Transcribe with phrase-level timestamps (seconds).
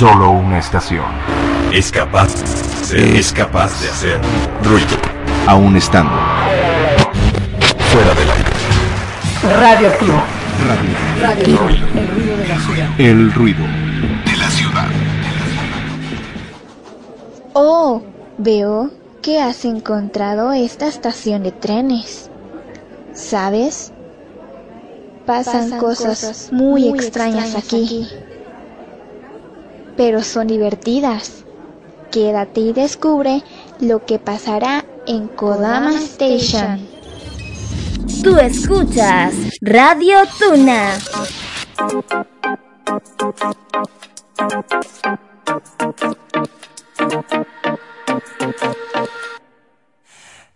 [0.00, 1.04] Solo una estación.
[1.74, 2.34] Es capaz,
[2.90, 4.18] es capaz de hacer
[4.64, 4.96] ruido.
[5.46, 6.10] Aún estando
[7.92, 9.60] fuera del aire.
[9.60, 10.22] Radioactivo.
[11.20, 11.44] Radio.
[11.44, 12.88] El ruido de la ciudad.
[12.98, 13.62] El ruido
[14.24, 14.86] de la ciudad.
[17.52, 18.00] Oh,
[18.38, 22.30] veo que has encontrado esta estación de trenes.
[23.12, 23.92] ¿Sabes?
[25.26, 28.08] Pasan, cosas, muy, extrañas, aquí.
[30.00, 31.44] Pero son divertidas.
[32.10, 33.42] Quédate y descubre
[33.80, 36.88] lo que pasará en Kodama Station.
[38.24, 40.96] Tú escuchas Radio Tuna.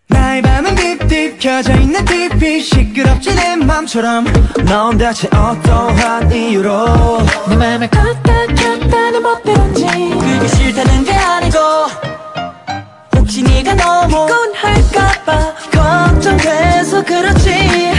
[0.09, 4.25] 나의 밤은 딥딥 켜져 있는 TV 시끄럽지 내 맘처럼
[4.67, 11.59] 넌 대체 어떠한 이유로 내 맘을 깎아켰다는 멋대로인지 그게 싫다는 게 아니고
[13.17, 17.51] 혹시 네가 너무 피곤할까봐 걱정돼서 그렇지.
[17.51, 17.94] 내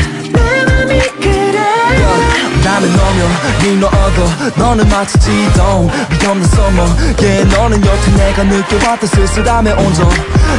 [2.76, 3.30] 밤에 너면
[3.62, 5.90] 네 너어도 너는 마치 지동.
[6.20, 6.84] 미없는 서머
[7.18, 10.10] yeah, 너는 여태 내가 느껴봤던 쓸쓸함의 온전.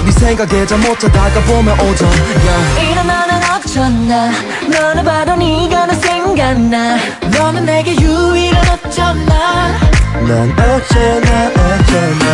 [0.07, 2.09] 네 생각에 잠못 자다가 보면 오전.
[2.09, 2.91] Yeah.
[2.91, 4.31] 일어나는 어쩌나.
[4.67, 6.97] 너를 봐도 네가 나 생각나.
[7.37, 9.79] 너는 내게 유일한 어쩌나.
[10.27, 12.25] 난 어쩌나 어쩌나.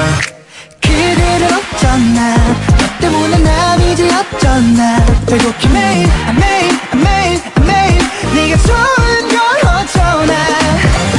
[0.81, 2.37] 그대를 어쩌나.
[2.37, 5.05] 너 때문에 난 이제 어쩌나.
[5.27, 7.99] 배고기 매일 매일 매일 매일.
[8.33, 9.32] 네가 좋은
[10.27, 10.35] 걸 어쩌나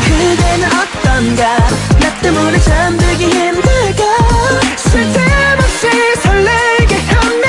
[0.06, 1.58] 그대는 어떤가?
[2.00, 4.04] 나 때문에 잠들기 힘들까?
[4.78, 5.22] 쉴틈
[5.60, 5.90] 없이
[6.22, 7.44] 설레게 하면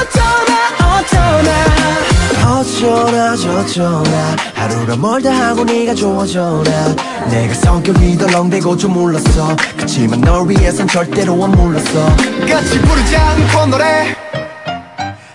[0.00, 2.58] 어쩌나 어쩌나?
[2.58, 4.36] 어쩌나 저쩌나.
[4.54, 6.94] 하루가 멀다 하고 네가 좋아져라.
[7.30, 9.56] 내가 성격이 덜렁대고 좀 몰랐어.
[9.76, 12.16] 그치만 널 위해선 절대로 안 몰랐어.
[12.48, 14.16] 같이 부르지 않고 노래.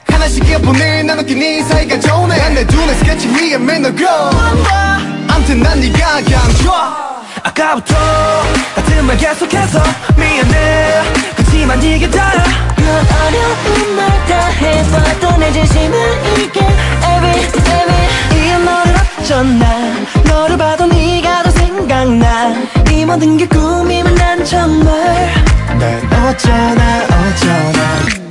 [0.07, 2.37] 하나씩 이어폰을 나눠끼 네 사이가 좋네.
[2.37, 4.05] 난내 눈에 스케치 위에 맨날 그
[5.33, 7.21] 암튼 난 네가 감 좋아.
[7.43, 7.93] 아까부터
[8.75, 9.81] 같은 말 계속해서
[10.15, 11.01] 미안해.
[11.35, 12.31] 그치만 네게 닿아
[12.77, 15.97] 넌 어려운 말 다 해봐도 내 진심은
[16.37, 18.07] 이게 Every every.
[18.35, 19.93] 이 너를 어쩌나.
[20.25, 22.53] 너를 봐도 네가 더 생각나.
[22.91, 25.33] 이 모든 게 꿈이면 난 정말.
[25.79, 28.22] 난 어쩌나 어쩌나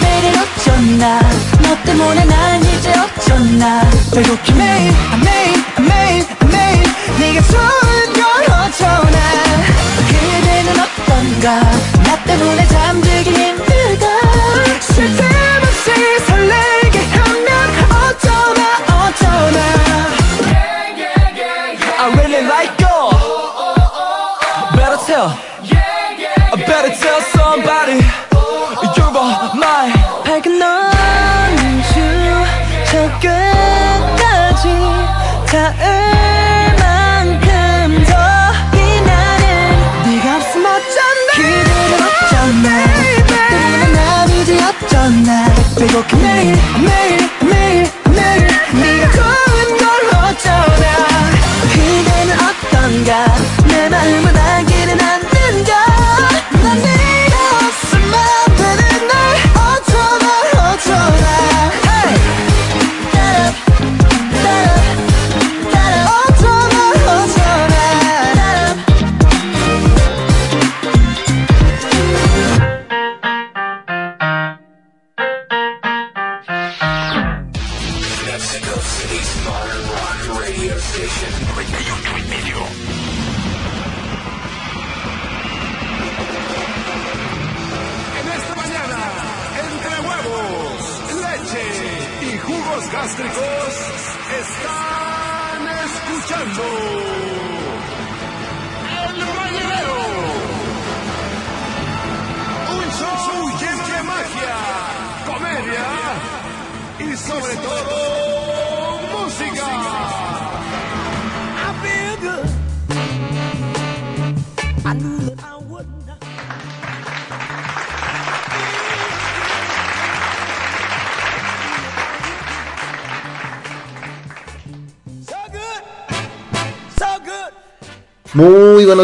[0.00, 1.20] 그대를 어쩌나?
[1.62, 3.82] 너 때문에 난 이제 어쩌나?
[4.14, 6.82] 배고기 매일 매일 매일 매일
[7.18, 9.18] 네가 좋은 걸 어쩌나
[10.08, 11.60] 그대는 어떤가?
[12.02, 14.06] 나 때문에 잠들기 힘들다.
[14.80, 15.26] 쉴틈
[15.62, 15.92] 없이
[16.26, 17.48] 설레게 하면
[17.90, 19.79] 어쩌나 어쩌나
[35.50, 39.42] 닿을 만큼 더이 나는
[40.06, 41.30] 네가 없으면 어쩐다.
[41.34, 42.66] 그대를 어쩌나
[43.26, 43.98] 때문에 난
[44.30, 44.50] 이제
[45.76, 47.19] 배고픈 매일 매일 매일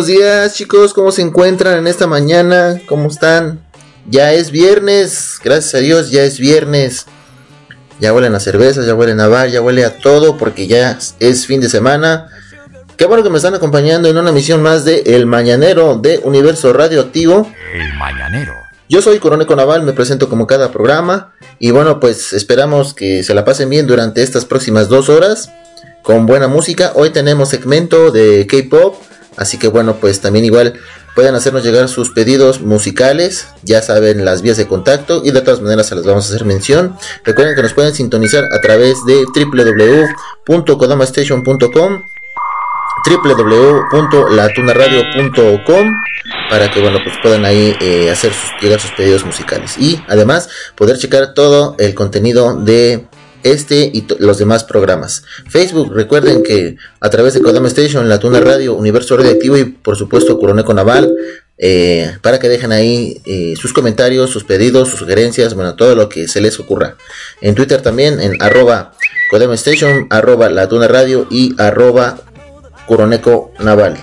[0.07, 2.81] buenos días chicos, ¿cómo se encuentran en esta mañana?
[2.87, 3.59] ¿Cómo están?
[4.09, 7.07] Ya es viernes, gracias a Dios, ya es viernes.
[7.99, 11.47] ya huelen a cervezas, ya huelen a bar, ya huele a todo porque ya es
[11.47, 12.29] fin de semana.
[12.97, 16.73] Qué bueno que me están acompañando en una misión más de El Mañanero de Universo
[16.73, 17.51] Radioactivo.
[17.75, 18.53] El Mañanero.
[18.89, 23.35] Yo soy Coroneco Naval, me presento como cada programa y bueno pues esperamos que se
[23.35, 25.51] la pasen bien durante estas próximas dos horas
[26.05, 26.93] con buena música.
[26.95, 28.95] Hoy tenemos segmento de K-Pop,
[29.37, 30.75] así que bueno pues también igual
[31.15, 35.63] pueden hacernos llegar sus pedidos musicales, ya saben las vías de contacto y de todas
[35.63, 36.95] maneras se las vamos a hacer mención.
[37.25, 42.03] Recuerden que nos pueden sintonizar a través de www.kodamastation.com
[43.07, 46.03] www.latunaradio.com
[46.51, 50.49] para que bueno pues puedan ahí eh, hacer sus, llegar sus pedidos musicales y además
[50.75, 53.07] poder checar todo el contenido de
[53.53, 55.25] este y los demás programas.
[55.49, 59.97] Facebook, recuerden que a través de Kodama Station, La Tuna Radio, Universo Radioactivo y por
[59.97, 61.13] supuesto Coroneco Naval,
[61.59, 66.09] eh, para que dejen ahí eh, sus comentarios, sus pedidos, sus sugerencias, bueno, todo lo
[66.09, 66.97] que se les ocurra.
[67.41, 68.93] En Twitter también, en arroba
[69.31, 72.19] Kodama Station, arroba La Tuna Radio y arroba
[72.87, 73.97] Coroneco Naval.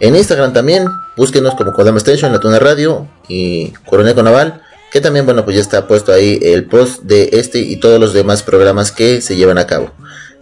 [0.00, 0.86] En Instagram también,
[1.16, 4.62] búsquenos como Kodama Station, La Tuna Radio y Coroneco Naval
[4.92, 8.12] que también, bueno, pues ya está puesto ahí el post de este y todos los
[8.12, 9.90] demás programas que se llevan a cabo.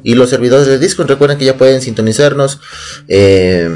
[0.03, 2.61] Y los servidores de Discord, recuerden que ya pueden sintonizarnos
[3.07, 3.71] eh,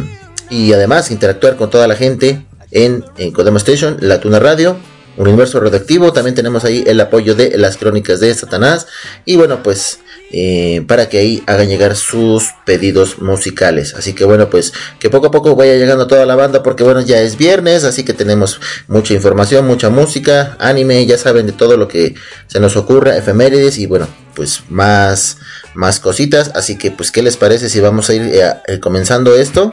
[0.51, 4.77] y además interactuar con toda la gente en, en Kodama Station, La Tuna Radio,
[5.17, 6.13] Universo Radioactivo.
[6.13, 8.87] También tenemos ahí el apoyo de las crónicas de Satanás.
[9.25, 10.01] Y bueno, pues
[10.37, 13.95] eh, para que ahí hagan llegar sus pedidos musicales.
[13.95, 17.01] Así que bueno, pues que poco a poco vaya llegando toda la banda porque bueno,
[17.03, 21.77] ya es viernes, así que tenemos mucha información, mucha música, anime, ya saben de todo
[21.77, 22.15] lo que
[22.49, 25.39] se nos ocurra, efemérides y bueno, pues más
[25.75, 29.37] más cositas, así que pues qué les parece si vamos a ir eh, eh, comenzando
[29.37, 29.73] esto?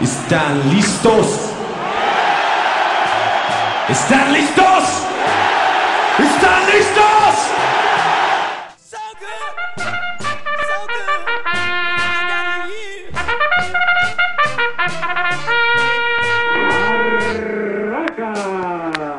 [0.00, 1.47] ¿Están listos?
[3.90, 4.84] ¿Están listos?
[6.18, 7.34] ¿Están listos?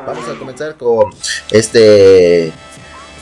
[0.06, 1.10] Vamos a comenzar con
[1.50, 2.52] este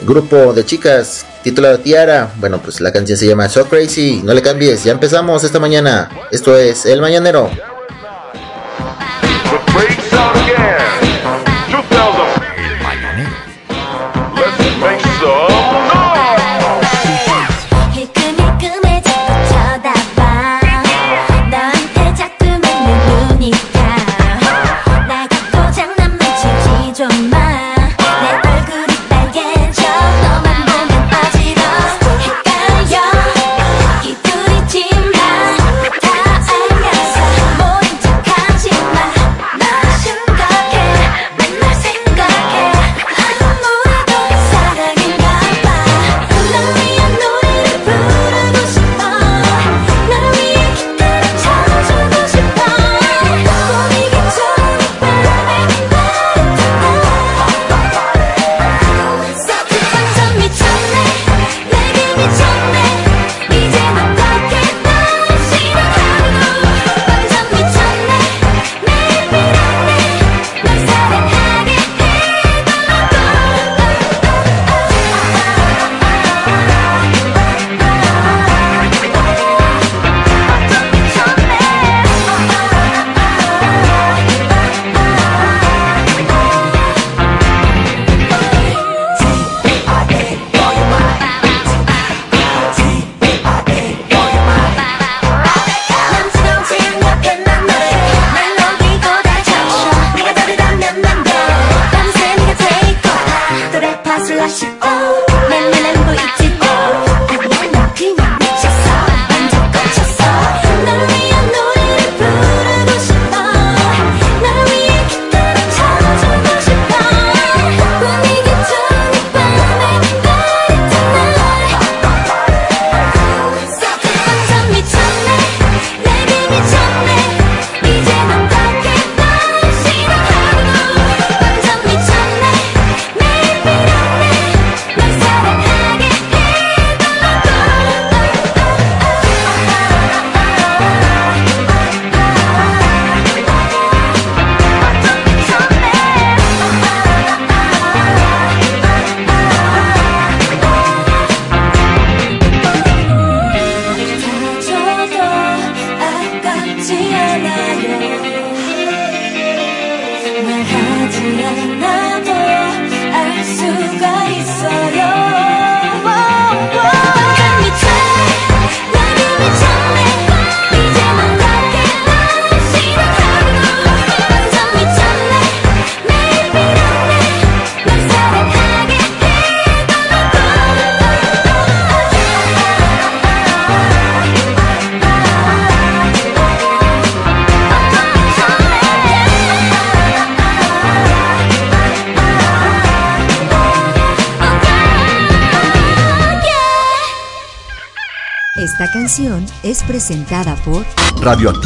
[0.00, 2.30] grupo de chicas titulado Tiara.
[2.36, 4.20] Bueno, pues la canción se llama So Crazy.
[4.22, 6.10] No le cambies, ya empezamos esta mañana.
[6.30, 7.50] Esto es El Mañanero.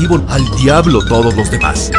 [0.02, 1.92] Radioactivo al diablo todos los demás.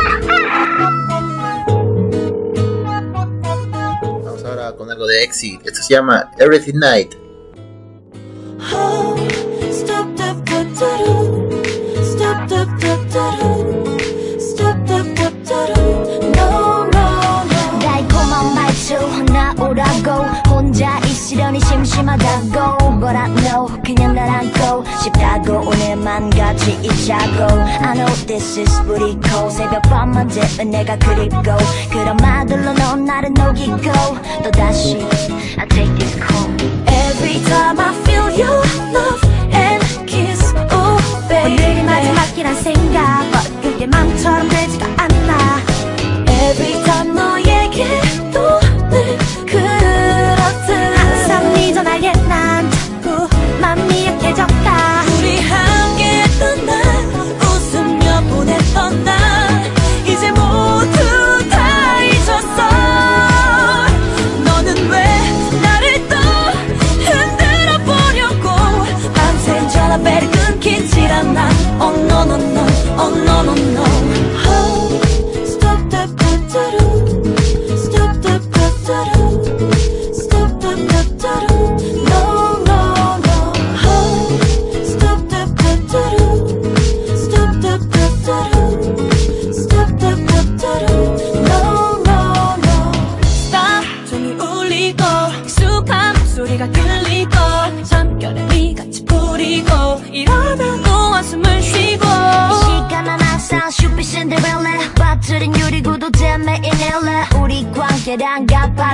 [4.02, 5.64] Vamos ahora con algo de Exit.
[5.64, 7.14] Esto se llama Everything Night.
[9.70, 10.34] Stop the
[12.02, 12.66] Stop the
[14.40, 15.04] Stop the
[16.34, 23.41] No no no 달콤한 말투 나오라고 혼자 있으려니 심심하다고 But I
[25.03, 27.43] 싶다고 오늘만 같이 있자고
[27.81, 31.57] I know this is pretty cold 새벽밤만 되면 내가 그립고
[31.91, 33.91] 그런 말들로 넌 나를 녹이고
[34.43, 35.05] 또다시
[35.57, 36.49] I take this call
[36.87, 38.63] Every time I feel your
[38.95, 39.21] love
[39.53, 45.59] and kiss Oh baby 오늘이 마지막이란 생각 But 그게 맘처럼 되지가 않아
[46.27, 46.92] Every time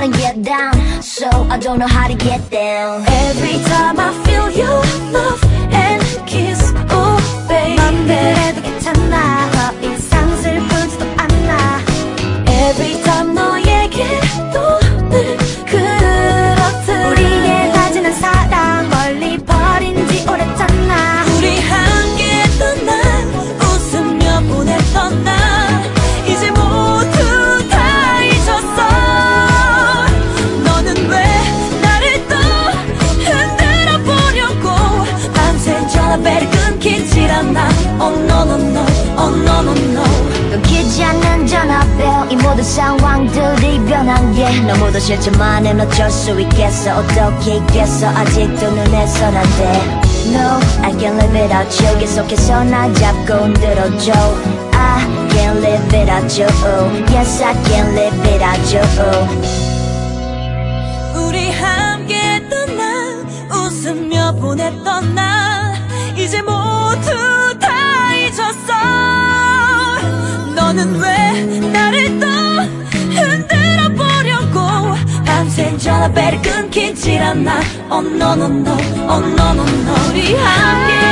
[0.08, 3.04] get down So I don't know how to get down.
[3.06, 4.80] Every time I feel your
[5.12, 5.49] love
[42.70, 50.00] 상황들이 변한 게 너무도 싫지만 은 어쩔 수 있겠어 어떻게 있겠어 아직도 눈에선 안돼
[50.30, 54.12] No, I can't live without you 계속해서 나 잡고 흔들어줘
[54.72, 56.46] I can't live without you
[57.12, 59.59] Yes, I can't live without you
[76.30, 77.60] 전화벨이 끊기질 않아
[77.90, 78.72] Oh no no no
[79.08, 81.09] Oh no no no 우리 함께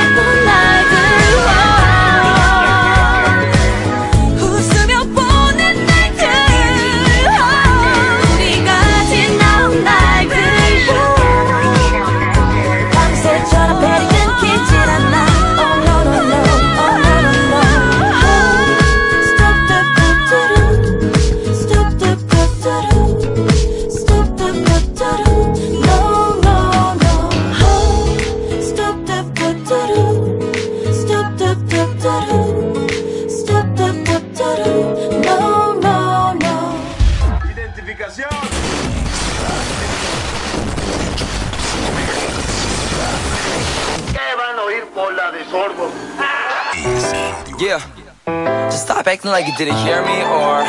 [49.17, 50.63] acting like you didn't hear me or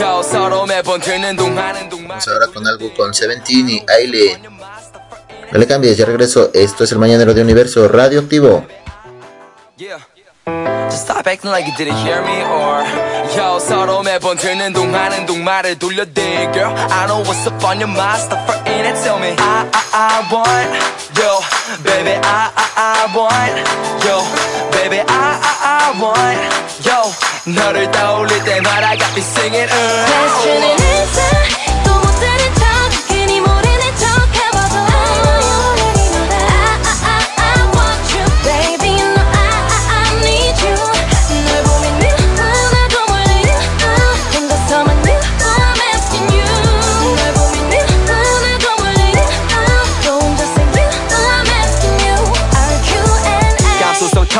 [0.00, 4.40] yo 서로 매번 듣는 동하는 동만 Vamos ahora con algo con Seventeen y Aile.
[5.52, 6.50] No le cambies, ya regreso.
[6.54, 8.66] Esto es el Mañanero de Universo Radioactivo.
[9.76, 9.98] Yeah.
[10.90, 12.84] Just stop acting like you didn't hear me or
[13.36, 18.22] yo 서로 매번 듣는 동하는 동말을 돌려대 girl I know what's up on your mind
[18.22, 20.70] stop fronting and tell me I I I want
[21.18, 21.40] yo
[21.82, 23.58] baby I I I want
[24.06, 24.22] yo
[24.70, 31.60] baby I I I want yo 너를 떠올릴 때마다 got me singing uh.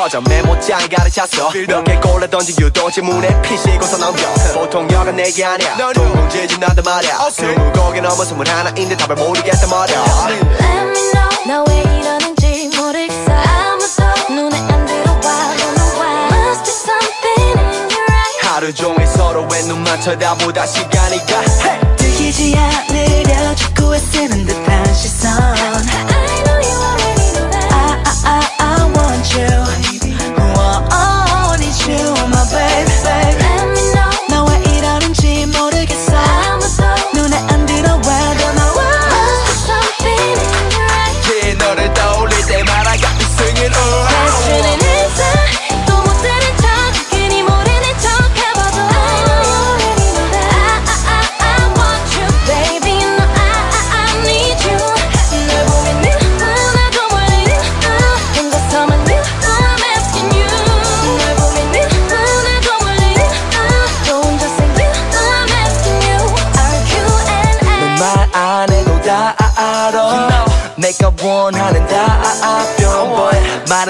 [0.01, 0.07] I
[0.55, 1.51] 입장이 가르쳤어.
[1.53, 4.23] 이렇게 골라 던진 유도지 문에 피시고서 넘겨.
[4.53, 5.77] 보통 여가 내게 아니야.
[5.93, 7.29] 동공 지진 난단 말이야.
[7.31, 10.05] 스무 곡에 넘어 스물 하나인데 답을 모르겠단 말이야.
[10.27, 10.45] Let
[10.89, 15.21] me know 나 왜 이러는지 모르겠어 아무도 눈에 안 들어와
[15.57, 18.47] don't know why Must be something in your eyes.
[18.47, 21.41] 하루 종일 서로의 눈만 쳐다보다 시간이 가.
[21.61, 21.95] Hey!
[21.97, 25.31] 들키지 않으려 자꾸 애쓰는 듯한 시선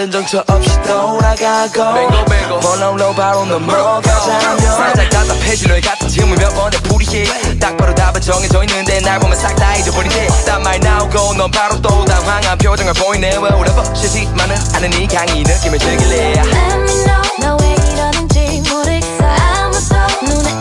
[0.02, 2.60] 말은 정처 없이 돌아가고.
[2.62, 4.60] 멀렁로 바로 넘어가자면.
[4.60, 9.38] 살짝 답답해진 너의 같은 질문 몇 번에 풀이해 딱 바로 답은 정해져 있는데 날 보면
[9.38, 13.38] 싹 다 잊어버린대 딴말 나오고 넌 바로 또 당황한 표정을 보이네.
[13.38, 16.32] 왜 오래 버시지만은 않은 이 강의 느낌을 즐길래.
[16.32, 19.24] Let me know 나왜 이러는지 모르겠어.
[19.24, 20.61] 아무도 눈에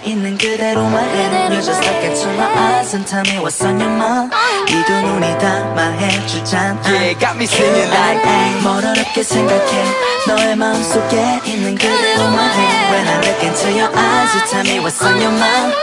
[0.71, 4.31] 그대로만 해 You just look into my eyes and tell me what's on your mind
[4.69, 8.23] 이 두 눈이 다 말해주잖아 Yeah, got me singing like
[8.63, 9.83] 뭘 어렵게 생각해
[10.27, 15.03] 너의 마음속에 있는 그대로만 해 When I look into your eyes you tell me what's
[15.03, 15.75] on your mind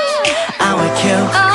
[0.59, 1.48] I'm with you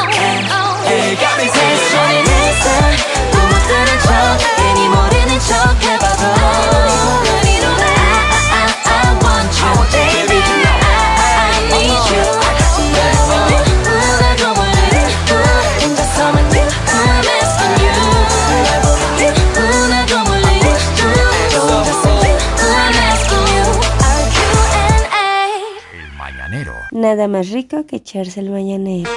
[27.13, 29.12] Nada más rico que echarse el mañanero.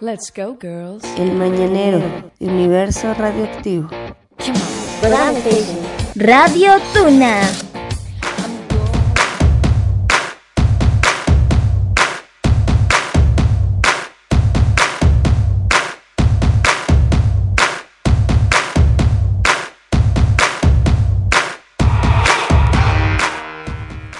[0.00, 1.04] Let's go, girls.
[1.16, 2.02] El mañanero,
[2.40, 3.88] universo radioactivo.
[6.16, 7.42] Radio Tuna.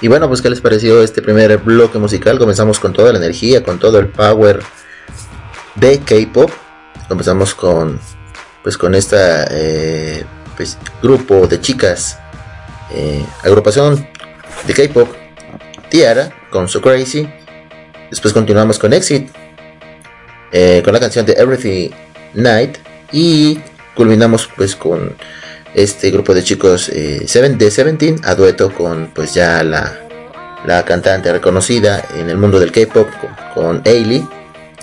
[0.00, 2.38] Y bueno, pues ¿qué les pareció este primer bloque musical?
[2.38, 4.60] Comenzamos con toda la energía, con todo el power
[5.74, 6.50] de K-pop.
[7.08, 8.00] Comenzamos con
[8.62, 10.24] pues con esta eh,
[10.56, 12.18] pues, grupo de chicas,
[12.92, 14.06] eh, agrupación
[14.66, 15.08] de K-pop,
[15.88, 17.28] Tiara con So Crazy.
[18.10, 19.30] Después continuamos con Exit,
[20.52, 21.90] eh, con la canción de Everything
[22.34, 22.78] Night
[23.12, 23.60] y
[23.94, 25.14] culminamos pues con
[25.74, 29.98] este grupo de chicos eh, de Seventeen a dueto con pues ya la,
[30.66, 34.26] la cantante reconocida en el mundo del K-pop con, con Ailey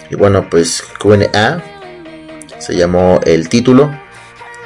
[0.10, 1.64] y bueno pues QNA
[2.60, 3.92] se llamó el título.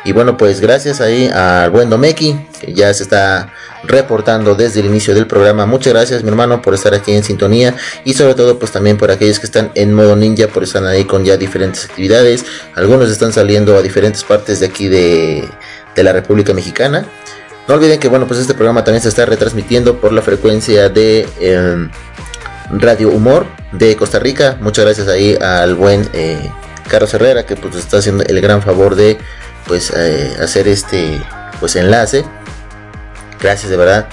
[0.03, 3.53] Y bueno pues gracias ahí al buen Domeki que ya se está
[3.84, 5.67] reportando desde el inicio del programa.
[5.67, 7.75] Muchas gracias mi hermano por estar aquí en sintonía.
[8.03, 11.05] Y sobre todo pues también por aquellos que están en modo ninja por estar ahí
[11.05, 12.45] con ya diferentes actividades.
[12.75, 15.47] Algunos están saliendo a diferentes partes de aquí de
[15.95, 17.06] de la República Mexicana.
[17.67, 21.27] No olviden que bueno, pues este programa también se está retransmitiendo por la frecuencia de
[21.39, 21.89] eh,
[22.71, 24.58] Radio Humor de Costa Rica.
[24.62, 26.49] Muchas gracias ahí al buen eh,
[26.89, 29.17] Carlos Herrera que pues está haciendo el gran favor de
[29.67, 31.21] pues eh, hacer este
[31.60, 32.25] pues enlace.
[33.39, 34.08] Gracias de verdad.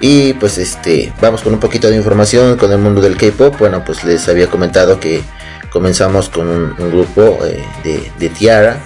[0.00, 3.56] Y pues este vamos con un poquito de información con el mundo del K-pop.
[3.58, 5.22] Bueno, pues les había comentado que
[5.70, 8.76] comenzamos con un, grupo eh, de Tiara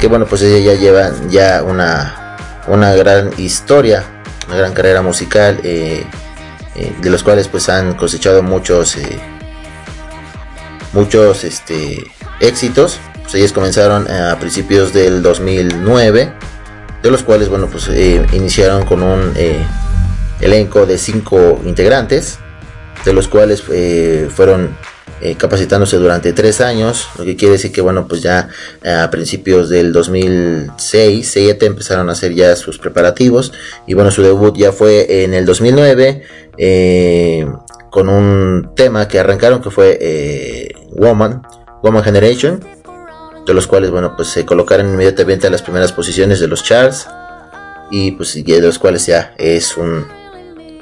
[0.00, 2.36] que bueno pues ella ya lleva ya una,
[2.68, 4.04] una gran historia,
[4.48, 6.04] una gran carrera musical, eh,
[6.74, 9.20] eh, de los cuales pues han cosechado muchos eh,
[10.94, 12.10] muchos este
[12.40, 16.32] éxitos, pues ellos comenzaron a principios del 2009,
[17.02, 17.88] de los cuales, bueno, pues
[18.32, 19.34] iniciaron con un
[20.40, 22.38] elenco de cinco integrantes,
[23.04, 24.76] de los cuales fueron
[25.22, 28.48] eh, capacitándose durante tres años, lo que quiere decir que bueno, pues ya
[28.82, 33.52] eh, a principios del 2006, 7 empezaron a hacer ya sus preparativos.
[33.86, 36.22] Y bueno, su debut ya fue en el 2009
[36.56, 37.46] eh,
[37.90, 41.42] con un tema que arrancaron que fue Woman,
[41.82, 42.64] Woman Generation,
[43.46, 47.06] de los cuales bueno, pues se colocaron inmediatamente a las primeras posiciones de los charts
[47.90, 50.06] y pues de los cuales ya es un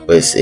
[0.06, 0.36] pues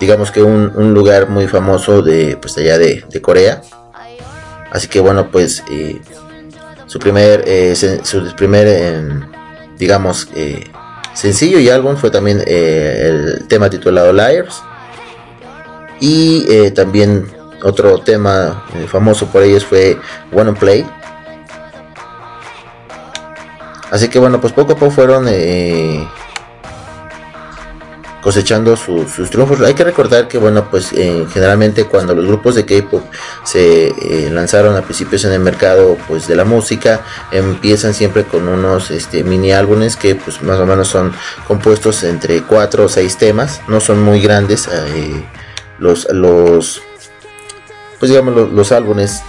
[0.00, 3.62] digamos que un, un lugar muy famoso de pues allá de, de Corea.
[4.70, 6.00] Así que bueno pues eh,
[6.86, 9.20] su primer eh, su primer eh,
[9.76, 10.70] digamos eh,
[11.14, 14.62] sencillo y álbum fue también el tema titulado Liars.
[16.00, 17.26] Y también
[17.64, 19.98] otro tema famoso por ellos fue
[20.32, 20.86] One and Play.
[23.90, 25.26] Así que bueno pues poco a poco fueron
[28.28, 29.58] cosechando su- sus triunfos.
[29.62, 33.02] Hay que recordar que, bueno, pues eh, generalmente cuando los grupos de K-pop
[33.42, 37.00] se eh, lanzaron a principios en el mercado pues de la música,
[37.32, 41.14] empiezan siempre con unos este, mini álbumes que pues más o menos son
[41.46, 44.68] compuestos entre 4 o 6 temas, no son muy grandes.
[44.70, 45.24] eh,
[45.78, 46.82] los, los,
[47.98, 49.22] pues digamos, los, los álbumes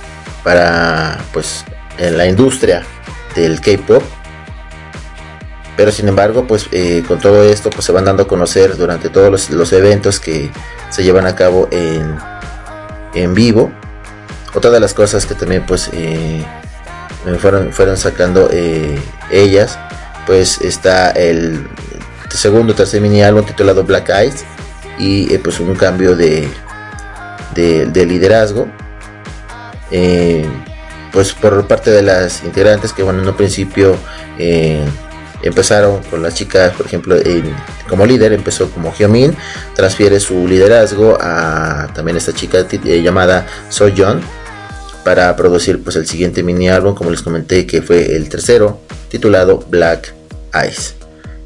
[0.44, 1.64] para pues
[1.98, 2.84] en la industria
[3.34, 4.04] del K-pop
[5.80, 9.08] pero sin embargo pues eh, con todo esto pues se van dando a conocer durante
[9.08, 10.52] todos los, eventos que
[10.90, 12.18] se llevan a cabo en,
[13.14, 13.72] en vivo.
[14.54, 16.44] Otra de las cosas que también pues eh,
[17.40, 19.00] fueron, fueron sacando eh,
[19.32, 19.80] ellas
[20.26, 21.66] pues está el
[22.30, 24.44] segundo tercer mini álbum titulado Black Eyes
[24.98, 26.50] y eh, pues un cambio de,
[27.56, 28.68] de, de liderazgo.
[31.14, 33.96] Pues por parte de las integrantes que bueno en un principio
[35.44, 37.16] empezaron con las chicas por ejemplo
[37.88, 39.36] como líder empezó como Hyomin
[39.76, 44.22] transfiere su liderazgo a también esta chica eh, llamada Soyeon
[45.04, 49.64] para producir pues el siguiente mini álbum como les comenté que fue el tercero titulado
[49.70, 50.14] Black
[50.54, 50.96] Eyes.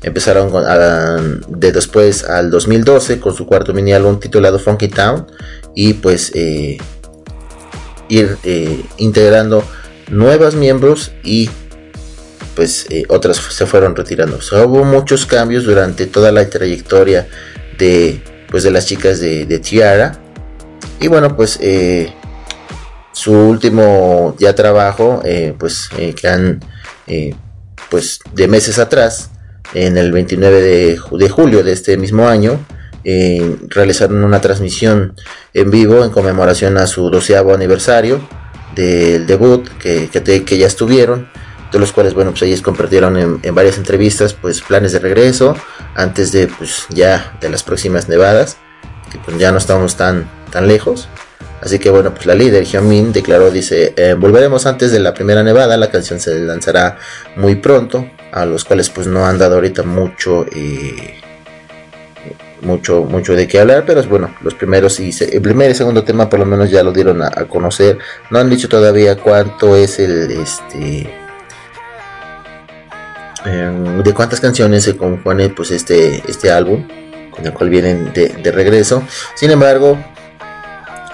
[0.01, 5.27] Empezaron con- a- de después al 2012 con su cuarto mini álbum titulado Funky Town
[5.75, 6.77] y pues eh,
[8.09, 9.63] ir eh, integrando
[10.09, 11.49] nuevos miembros y
[12.55, 14.39] pues eh, otras se fueron retirando.
[14.65, 17.27] Hubo muchos cambios durante toda la trayectoria
[17.77, 18.21] de
[18.53, 20.19] pues de las chicas de, Tiara
[20.99, 22.13] y bueno pues eh,
[23.11, 26.59] su último ya trabajo eh, pues eh, que han
[27.89, 29.31] pues de meses atrás
[29.73, 32.63] en el 29 de, de julio de este mismo año
[33.69, 35.15] realizaron una transmisión
[35.55, 38.21] en vivo en conmemoración a su doceavo aniversario
[38.75, 41.27] del debut que, que ya estuvieron
[41.73, 45.55] de los cuales bueno pues ellos compartieron en, varias entrevistas pues planes de regreso
[45.95, 48.55] antes de pues ya de las próximas nevadas
[49.11, 51.09] que pues ya no estamos tan tan lejos.
[51.61, 55.43] Así que bueno pues la líder Hyunmin declaró dice "Eh, volveremos antes de la primera
[55.43, 56.97] nevada la canción se lanzará
[57.35, 61.19] muy pronto a los cuales pues no han dado ahorita mucho eh,
[62.61, 66.03] mucho mucho de qué hablar pero bueno los primeros y se- el primer y segundo
[66.03, 67.97] tema por lo menos ya lo dieron a, a conocer.
[68.29, 71.09] No han dicho todavía cuánto es el este
[73.45, 76.87] eh, de cuántas canciones se compone pues este este álbum
[77.31, 79.03] con el cual vienen de, regreso.
[79.35, 79.97] Sin embargo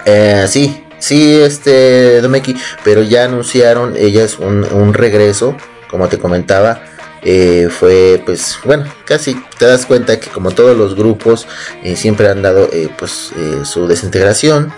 [0.04, 5.56] eh, sí sí este Domeki pero ya anunciaron ellas un, un regreso
[5.88, 6.82] como te comentaba
[7.22, 11.46] eh, fue pues bueno casi te das cuenta que como todos los grupos
[11.82, 13.32] eh, siempre han dado pues
[13.64, 14.72] su desintegración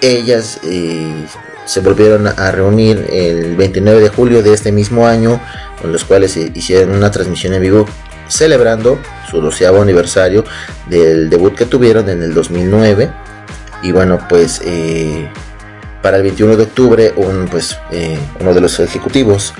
[0.00, 0.60] ellas
[1.64, 5.40] se volvieron a reunir el 29 de julio de este mismo año
[5.80, 7.86] con los cuales hicieron una transmisión en vivo
[8.28, 8.98] celebrando
[9.30, 10.44] su doceavo aniversario
[10.88, 13.10] del debut que tuvieron en el 2009
[13.82, 15.28] y bueno pues eh,
[16.02, 19.54] para el 21 de octubre un, pues, eh, uno de los ejecutivos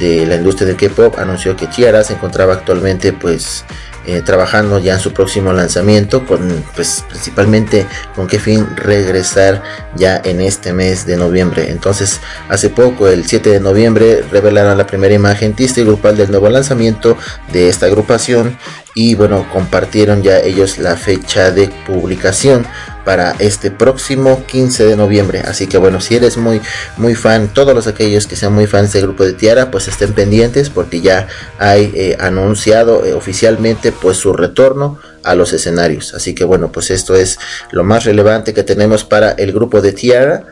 [0.00, 3.64] de la industria del K-pop anunció que Tiara se encontraba actualmente pues
[4.06, 9.62] eh, trabajando ya en su próximo lanzamiento con pues principalmente con qué fin regresar
[9.96, 11.70] ya en este mes de noviembre.
[11.70, 16.30] Entonces hace poco el 7 de noviembre revelaron la primera imagen teaser y grupal del
[16.30, 17.16] nuevo lanzamiento
[17.52, 18.58] de esta agrupación
[18.94, 22.66] y bueno compartieron ya ellos la fecha de publicación
[23.04, 25.40] para este próximo 15 de noviembre.
[25.40, 26.60] Así que bueno si eres muy
[26.96, 30.12] muy fan todos los aquellos que sean muy fans del grupo de Tiara pues estén
[30.12, 36.14] pendientes porque ya hay eh, anunciado eh, oficialmente pues su retorno a los escenarios.
[36.14, 37.38] Así que bueno pues esto es
[37.70, 40.44] lo más relevante que tenemos para el grupo de Tiara.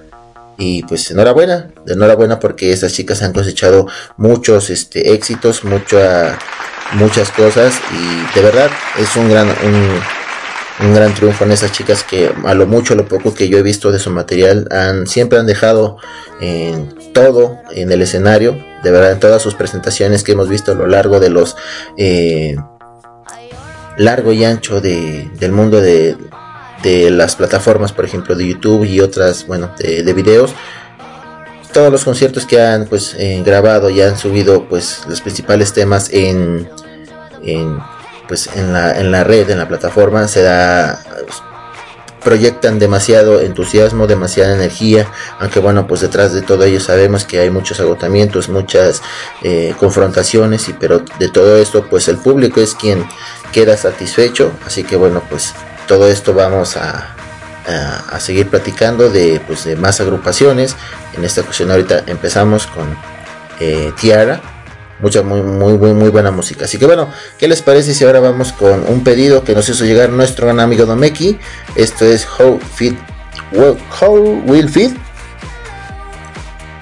[0.58, 3.88] Y pues enhorabuena, enhorabuena porque estas chicas han cosechado
[4.18, 6.38] muchos este, éxitos, mucha,
[6.92, 7.74] muchas cosas.
[7.90, 9.98] Y de verdad es un gran, un,
[10.80, 13.58] un gran triunfo en esas chicas que a lo mucho, a lo poco que yo
[13.58, 15.98] he visto de su material, han, siempre han dejado
[16.40, 20.74] en todo en el escenario, de verdad en todas sus presentaciones que hemos visto a
[20.74, 21.56] lo largo de los
[21.98, 22.56] eh,
[23.98, 26.16] largo y ancho de, del mundo de,
[26.82, 30.54] de las plataformas, por ejemplo, de YouTube y otras, bueno, de, de videos.
[31.72, 36.10] Todos los conciertos que han pues eh, grabado y han subido pues los principales temas
[36.12, 36.68] en,
[37.42, 37.78] en
[38.32, 40.98] pues en la, en la red, en la plataforma, se da
[42.24, 45.06] proyectan demasiado entusiasmo, demasiada energía,
[45.38, 49.02] aunque bueno, pues detrás de todo ello sabemos que hay muchos agotamientos, muchas
[49.42, 53.06] eh, confrontaciones, y pero de todo esto, pues el público es quien
[53.52, 55.52] queda satisfecho, así que bueno, pues
[55.86, 57.14] todo esto vamos a,
[57.68, 60.74] a, a seguir platicando de, pues, de más agrupaciones.
[61.12, 62.96] En esta ocasión ahorita empezamos con
[63.60, 64.40] eh, Tiara.
[65.02, 66.64] Mucha, muy, muy, muy, muy buena música.
[66.64, 69.84] Así que bueno, ¿qué les parece si ahora vamos con un pedido que nos hizo
[69.84, 71.40] llegar nuestro gran amigo Domeki?
[71.74, 72.96] Esto es How Fit,
[73.50, 74.96] well, How Will Fit,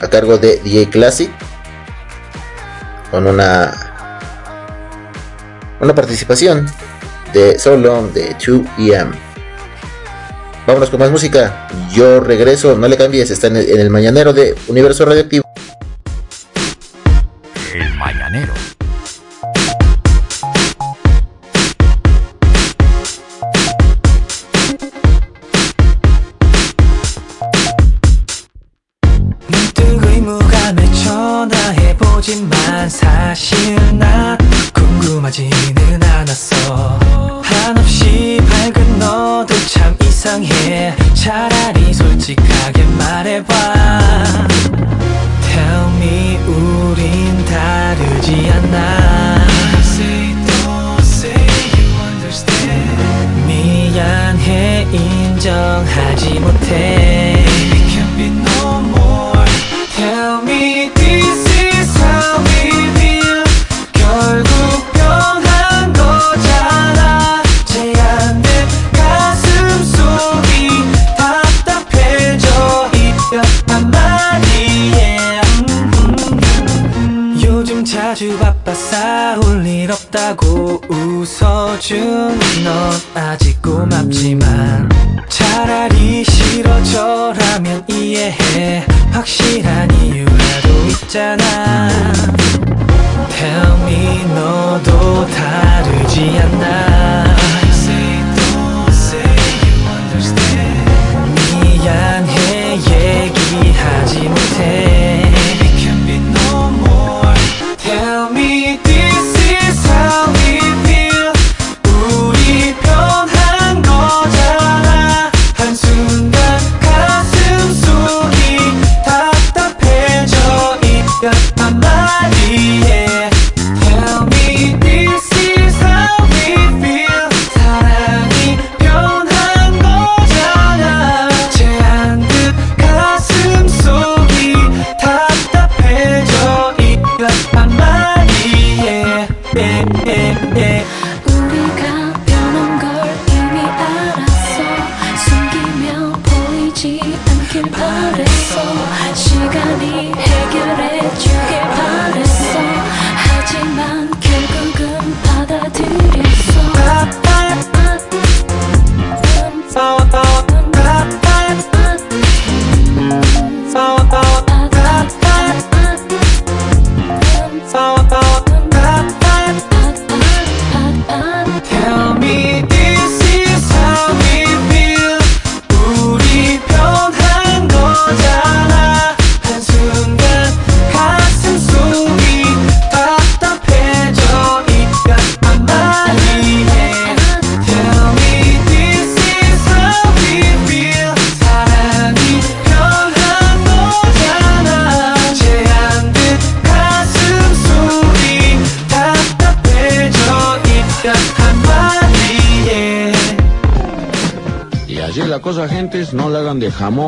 [0.00, 1.30] a cargo de DJ Classic,
[3.10, 3.72] con una,
[5.80, 6.66] una participación
[7.32, 9.12] de So Long de 2EM.
[10.66, 11.68] Vámonos con más música.
[11.90, 15.49] Yo regreso, no le cambies, está en el mañanero de Universo Radioactivo.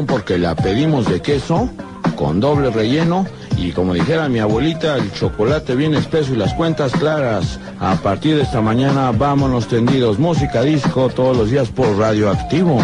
[0.00, 1.68] porque la pedimos de queso
[2.16, 3.26] con doble relleno
[3.58, 7.60] y como dijera mi abuelita, el chocolate bien espeso y las cuentas claras.
[7.78, 12.78] A partir de esta mañana vámonos tendidos, música disco todos los días por Radioactivo.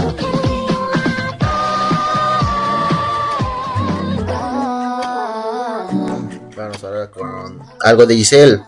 [6.56, 8.60] Vamos ahora con algo de Giselle.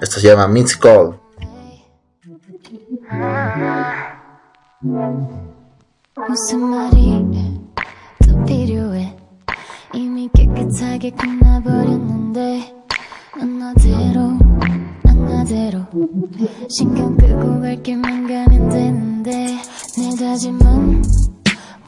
[0.00, 1.20] Esto se llama Mix Call.
[10.66, 12.74] 애타게 끝나버렸는데
[13.38, 14.36] 난 나대로
[15.02, 15.80] 난 나대로.
[16.68, 19.46] 신경 끄고 갈 길만 가면 되는데
[19.96, 21.02] 내 다짐은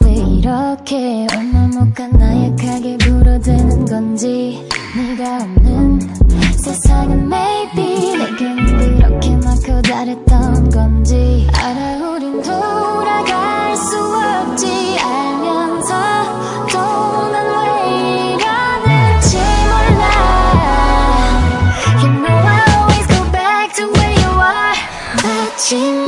[0.04, 4.64] 왜 이렇게 얼마 못간 나약하게 불어대는 건지
[4.96, 6.00] 네가 없는
[6.56, 13.37] 세상은 maybe 내겐 그렇게 막 커다랬던 건지 알아 우린 돌아가
[25.68, 26.07] 心。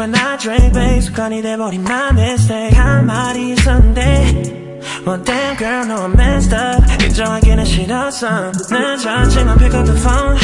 [0.00, 2.74] when I drink babe 습관이 돼버린 my mistake.
[2.74, 7.04] 한 말이 있었는데 Well damn girl no I messed up.
[7.04, 10.38] 인정하기는 싫었어 난 자체만 pick up the phone.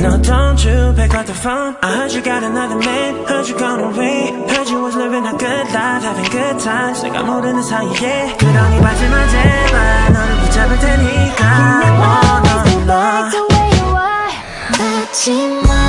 [0.00, 1.76] No don't you pick up the phone.
[1.80, 3.24] I heard you got another man.
[3.26, 4.34] Heard you gone away.
[4.50, 7.02] Heard you was living a good life Having good times.
[7.02, 11.44] 내가 모르는 사이에 그러니 마지막 제발 너를 붙잡을 테니까.
[11.98, 13.48] Oh no no are.
[14.78, 15.87] 마지막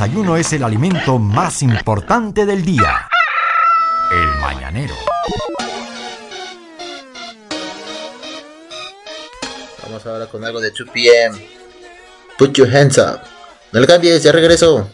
[0.00, 3.06] desayuno es el alimento más importante del día.
[4.10, 4.94] El mañanero.
[9.82, 11.46] Vamos ahora con algo de 2 p.m.
[12.38, 13.20] Put your hands up.
[13.72, 14.88] No le cambies, ya regreso.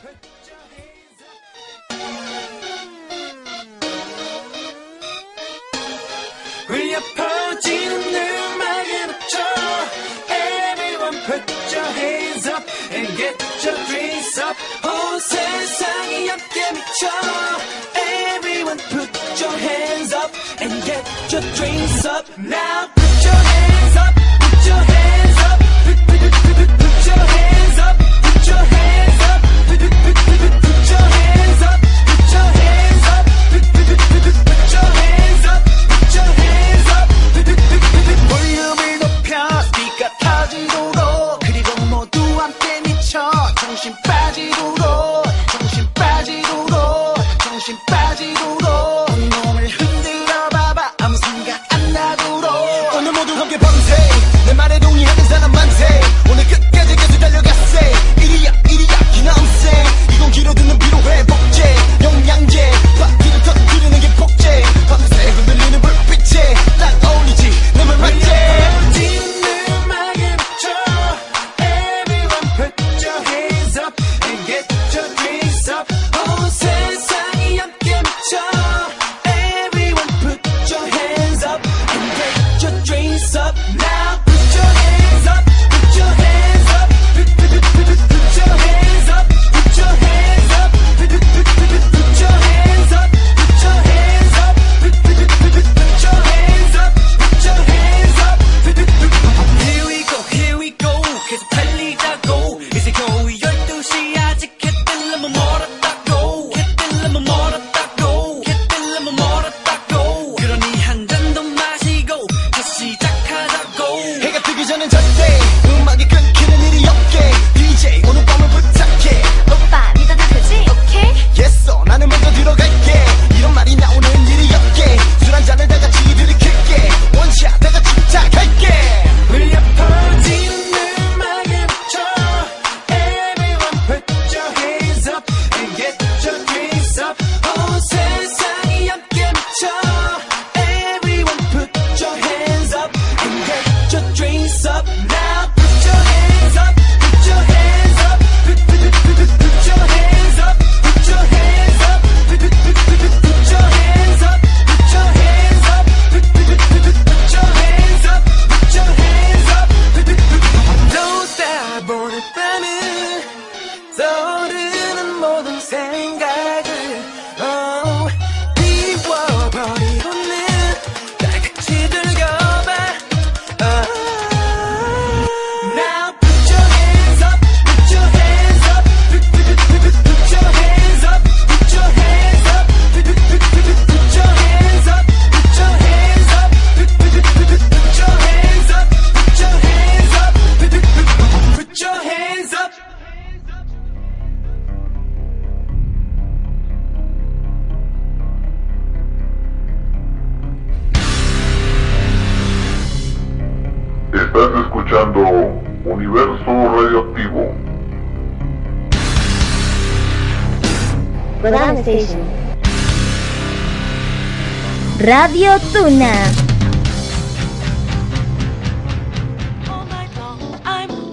[215.08, 215.30] I'm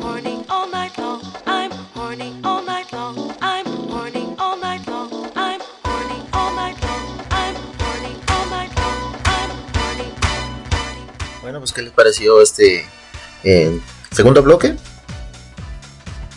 [0.01, 0.43] horny.
[11.43, 12.87] Bueno, pues ¿qué les pareció este
[13.43, 13.79] eh,
[14.11, 14.75] segundo bloque?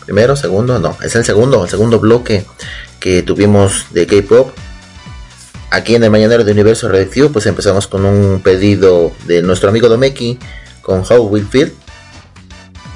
[0.05, 2.45] Primero, segundo, no, es el segundo, el segundo bloque
[2.99, 4.66] que tuvimos de K-Pop.
[5.77, 9.87] Aquí en el Mañanero de Universo Radioactivo, pues empezamos con un pedido de nuestro amigo
[9.87, 10.39] Domeki
[10.81, 11.47] con How Will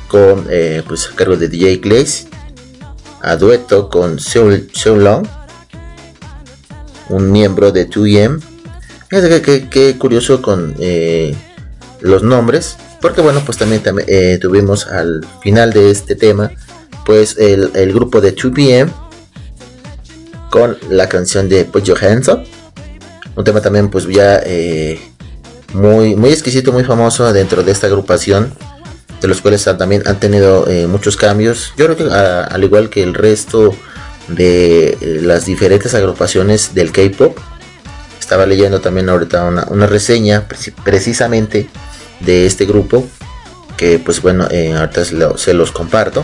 [0.07, 2.25] con eh, pues a cargo de DJ Glaze,
[3.21, 5.27] a dueto con Seul Long,
[7.09, 8.41] un miembro de 2EM.
[9.09, 11.35] Fíjate que, curioso con eh,
[11.99, 16.51] los nombres, porque bueno, pues también, eh, tuvimos al final de este tema,
[17.05, 18.91] pues el, grupo de 2PM
[20.49, 21.99] con la canción de Put Your
[23.35, 24.99] un tema también pues ya eh,
[25.73, 28.53] muy, muy exquisito, muy famoso dentro de esta agrupación,
[29.21, 31.73] de los cuales también han tenido eh, muchos cambios.
[31.77, 33.75] Yo creo que al igual que el resto
[34.27, 37.37] de eh, las diferentes agrupaciones del K-Pop,
[38.19, 41.67] estaba leyendo también ahorita una, reseña preci- precisamente
[42.21, 43.05] de este grupo
[43.77, 46.23] que pues bueno ahorita se, lo- se los comparto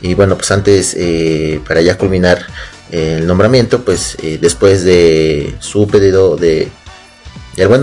[0.00, 0.96] y bueno pues antes
[1.66, 2.46] para ya culminar
[2.90, 6.68] el nombramiento pues eh, después de su pedido de
[7.56, 7.80] del buen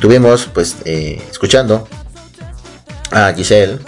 [0.00, 1.86] tuvimos pues eh, escuchando
[3.10, 3.78] a Giselle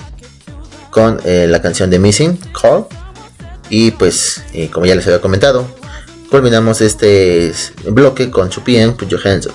[0.91, 2.87] con eh, la canción de Missing Call
[3.71, 4.43] y pues
[4.73, 5.67] como ya les había comentado
[6.31, 7.53] culminamos este
[7.89, 9.49] bloque con Chupien Put Your Hands.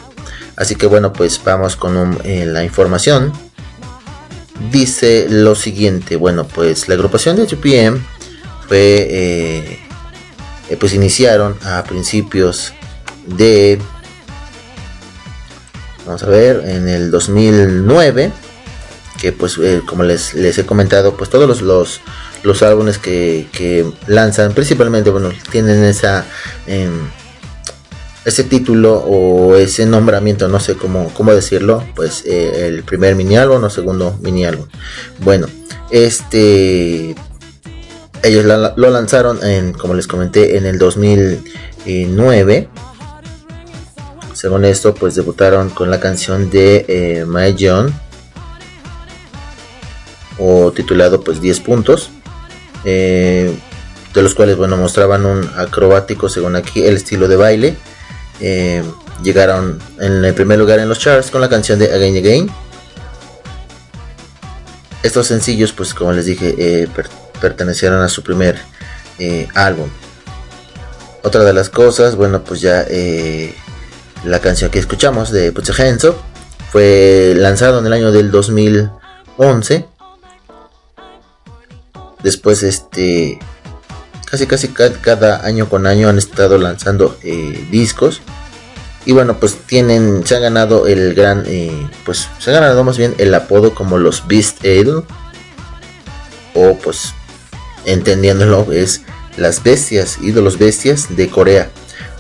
[0.55, 3.34] Así que bueno, pues vamos con un- la información.
[4.72, 7.99] Dice lo siguiente, bueno, pues la agrupación de 2PM
[8.74, 9.80] eh,
[10.69, 12.74] eh, pues iniciaron a principios
[13.28, 13.80] de,
[16.05, 18.32] vamos a ver, en el 2009,
[19.19, 22.01] que pues eh, como les, he comentado, pues todos los, los,
[22.43, 26.26] los álbumes que, que lanzan, principalmente, bueno, tienen esa...
[26.67, 27.09] em,
[28.24, 33.63] ese título o ese nombramiento, no sé cómo, cómo decirlo, pues el primer mini álbum
[33.63, 34.67] o segundo mini álbum.
[35.24, 35.47] Bueno,
[35.89, 37.15] este
[38.24, 42.69] ellos lo lanzaron en, como les comenté, en el 2009.
[44.34, 47.93] Según esto, pues debutaron con la canción de eh, My John
[50.39, 52.09] o titulado pues 10 puntos.
[52.86, 53.55] eh,
[54.13, 57.78] de los cuales bueno mostraban un acrobático según aquí el estilo de baile
[58.41, 58.84] eh,
[59.24, 62.49] llegaron en el primer lugar en los charts con la canción de Again Again.
[65.03, 66.88] Estos sencillos, pues como les dije, eh,
[67.41, 68.57] pertenecieron a su primer
[69.19, 69.89] eh, álbum.
[71.23, 73.53] Otra de las cosas, bueno, pues ya eh,
[74.23, 75.69] la canción que escuchamos de Put
[76.71, 79.85] fue lanzado en el año del 2011.
[82.23, 83.39] Después, este,
[84.29, 88.21] casi casi ca- cada año con año han estado lanzando eh, discos
[89.03, 91.43] y bueno pues tienen se han ganado el gran
[92.05, 95.03] pues se han ganado más bien el apodo como los Beast Idol
[96.53, 97.15] o pues
[97.86, 99.01] entendiéndolo es
[99.38, 101.69] las bestias ídolos bestias de Corea.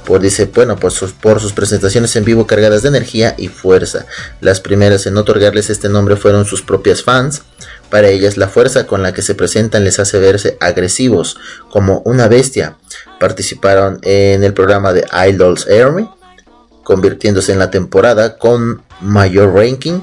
[0.05, 4.05] Por dice bueno pues por sus presentaciones en vivo cargadas de energía y fuerza.
[4.39, 7.43] Las primeras en otorgarles este nombre fueron sus propias fans.
[7.89, 11.37] Para ellas la fuerza con la que se presentan les hace verse agresivos
[11.69, 12.77] como una bestia.
[13.19, 16.09] Participaron en el programa de Idols Army
[16.83, 19.99] convirtiéndose en la temporada con mayor ranking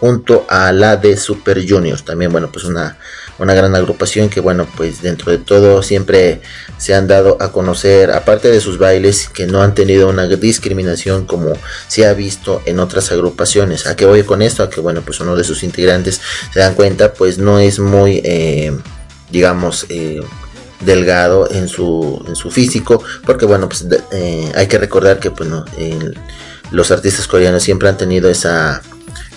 [0.00, 2.04] junto a la de Super Juniors.
[2.04, 2.98] También, bueno, pues una,
[3.42, 6.40] una gran agrupación que, bueno, pues dentro de todo siempre
[6.78, 11.26] se han dado a conocer, aparte de sus bailes, que no han tenido una discriminación
[11.26, 11.52] como
[11.88, 13.86] se ha visto en otras agrupaciones.
[13.86, 14.62] ¿A qué voy con esto?
[14.62, 16.20] A que, bueno, pues uno de sus integrantes
[16.52, 18.72] se dan cuenta, pues no es muy, eh,
[19.30, 20.20] digamos, eh,
[20.80, 25.48] delgado en su, en su físico porque bueno pues eh, hay que recordar que pues
[26.72, 28.82] los artistas coreanos siempre han tenido esa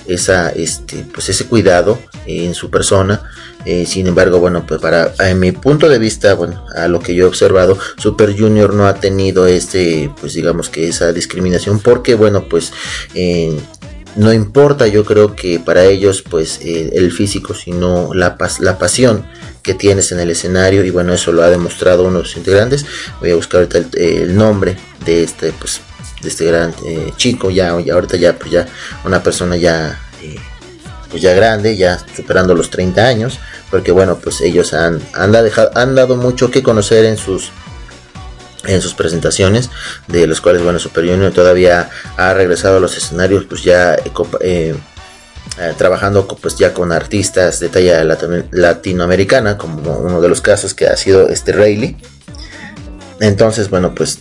[0.07, 3.29] esa este pues ese cuidado en su persona
[3.65, 7.15] Eh, sin embargo bueno pues para en mi punto de vista bueno a lo que
[7.15, 12.13] yo he observado Super Junior no ha tenido este pues digamos que esa discriminación porque
[12.13, 12.71] bueno pues
[13.15, 13.57] eh,
[14.15, 18.77] no importa yo creo que para ellos pues eh, el físico sino la, pas- la
[18.77, 19.25] pasión
[19.63, 22.85] que tienes en el escenario y bueno eso lo ha demostrado uno de sus integrantes.
[23.19, 25.81] Voy a buscar ahorita el, el nombre de este pues
[26.21, 28.67] de este gran eh, chico ya, ya ahorita ya pues ya
[29.05, 30.35] una persona ya eh,
[31.09, 33.39] pues ya grande, ya superando los 30 años,
[33.71, 37.51] porque bueno, pues ellos han, han, dejado, han dado mucho que conocer en sus
[38.67, 39.69] en sus presentaciones,
[40.07, 44.11] de los cuales bueno Super Junior todavía ha regresado a los escenarios, pues ya eh,
[44.41, 44.75] eh,
[45.59, 48.03] eh, trabajando pues ya con artistas de talla
[48.51, 51.97] latinoamericana, como uno de los casos que ha sido este Rayleigh.
[53.21, 54.19] Entonces, bueno, pues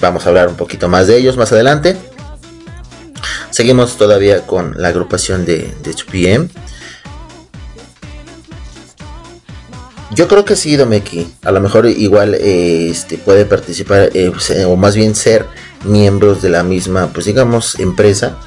[0.00, 1.96] vamos a hablar un poquito más de ellos más adelante.
[3.50, 6.48] Seguimos todavía con la agrupación de, de 2PM.
[10.12, 11.32] Yo creo que sí, Domeki.
[11.44, 15.46] A lo mejor igual eh, este, puede participar, eh, pues, eh, o más bien ser
[15.84, 18.38] miembros de la misma, pues digamos, empresa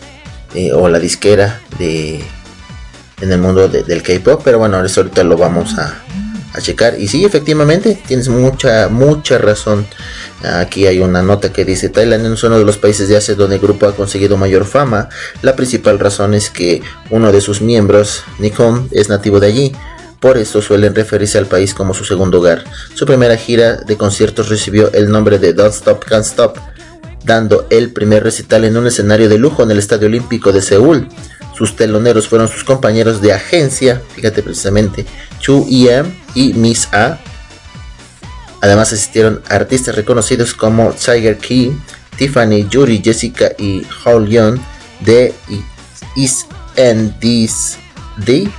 [0.76, 2.24] o la disquera de
[3.22, 4.42] en el mundo del K-pop.
[4.44, 6.04] Pero bueno, eso ahorita lo vamos a,
[6.54, 7.00] a, checar.
[7.00, 9.86] Y sí, efectivamente, tienes mucha, mucha razón.
[10.44, 13.56] Aquí hay una nota que dice Tailandia es uno de los países de Asia donde
[13.56, 15.10] el grupo ha conseguido mayor fama.
[15.42, 19.72] La principal razón es que uno de sus miembros, Nikon, es nativo de allí.
[20.20, 22.64] Por eso suelen referirse al país como su segundo hogar.
[22.94, 26.58] Su primera gira de conciertos recibió el nombre de Don't Stop Can't Stop,
[27.26, 31.10] dando el primer recital en un escenario de lujo en el Estadio Olímpico de Seúl.
[31.58, 35.06] Sus teloneros fueron sus compañeros de agencia, fíjate precisamente,
[35.40, 37.20] Chu Em y Miss A.
[38.62, 41.78] Además asistieron artistas reconocidos como Tiger Key,
[42.18, 44.60] Tiffany, Yuri, Jessica y Hall Young
[45.02, 45.34] de
[46.16, 46.46] Is
[46.78, 47.78] and This
[48.26, 48.52] Day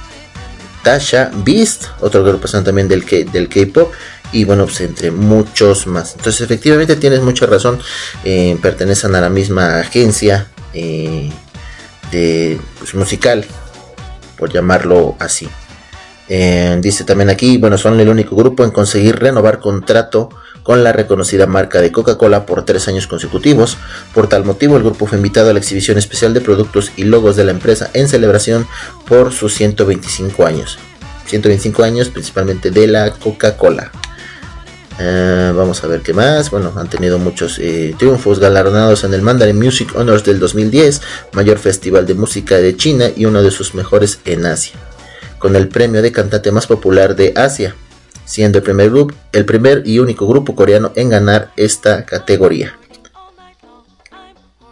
[0.85, 3.93] Tasha, Beast, otro agrupación también del, del K-pop
[4.33, 6.15] y bueno, pues entre muchos más.
[6.17, 7.81] Entonces efectivamente tienes mucha razón,
[8.23, 11.33] eh, pertenecen a la misma agencia eh,
[12.79, 13.45] pues, musical,
[14.39, 15.49] por llamarlo así.
[16.29, 20.31] Eh, dice también aquí, bueno, son el único grupo en conseguir renovar contrato
[20.63, 23.77] con la reconocida marca de Coca-Cola por tres años consecutivos.
[24.15, 27.37] Por tal motivo, el grupo fue invitado a la exhibición especial de productos y logos
[27.37, 28.67] de la empresa en celebración
[29.07, 30.79] por sus 125 años.
[31.27, 33.93] 125 años principalmente de la Coca-Cola.
[34.99, 36.51] Eh, vamos a ver qué más.
[36.51, 41.01] Bueno, han tenido muchos eh, triunfos galardonados en el Mandarin Music Honors del 2010,
[41.33, 44.79] mayor festival de música de China y uno de sus mejores en Asia,
[45.39, 47.75] con el premio de cantante más popular de Asia
[48.25, 52.79] siendo el primer, grupo, el primer y único grupo coreano en ganar esta categoría.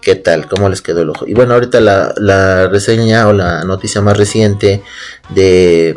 [0.00, 0.48] ¿Qué tal?
[0.48, 1.26] ¿Cómo les quedó el ojo?
[1.28, 4.82] Y bueno, ahorita la, reseña o la noticia más reciente
[5.28, 5.96] de,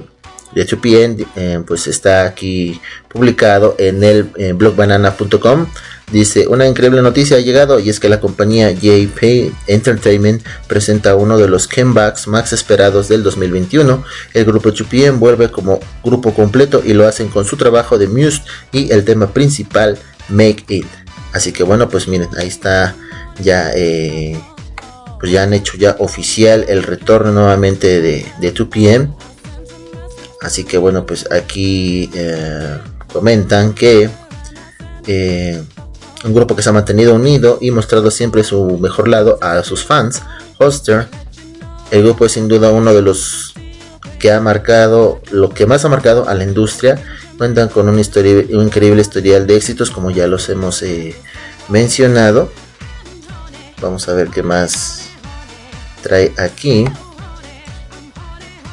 [0.56, 4.24] de 2 eh, pues está aquí publicado en el
[4.56, 5.68] blogbanana.com
[6.12, 11.38] Dice, una increíble noticia ha llegado y es que la compañía JP Entertainment presenta uno
[11.38, 14.04] de los comebacks más esperados del 2021.
[14.34, 18.44] El grupo Chupien vuelve como grupo completo y lo hacen con su trabajo de Muse
[18.72, 19.98] y el tema principal
[20.30, 20.86] Make It.
[21.34, 22.96] Así que bueno, pues miren, ahí está
[23.42, 23.72] ya...
[23.76, 24.40] Eh,
[25.18, 29.16] pues ya han hecho ya oficial el retorno nuevamente de, de 2PM.
[30.42, 32.78] Así que bueno, pues aquí eh,
[33.12, 34.10] comentan que
[35.08, 35.64] eh,
[36.24, 39.84] un grupo que se ha mantenido unido y mostrado siempre su mejor lado a sus
[39.84, 40.22] fans.
[40.60, 41.08] Hoster,
[41.92, 43.54] el grupo es sin duda uno de los
[44.20, 47.02] que ha marcado, lo que más ha marcado a la industria.
[47.38, 51.16] Cuentan con un, increíble historial de éxitos, como ya los hemos eh,
[51.70, 52.50] mencionado.
[53.82, 55.10] Vamos a ver qué más
[56.02, 56.86] trae aquí.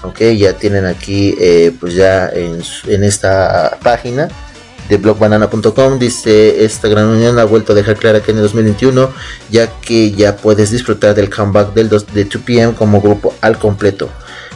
[0.02, 4.28] Ok, ya tienen aquí, eh, pues ya en esta página
[4.88, 9.10] de blogbanana.com dice esta gran unión ha vuelto a dejar clara que en el 2021
[9.50, 14.10] ya que ya puedes disfrutar del comeback del 2 de 2PM como grupo al completo.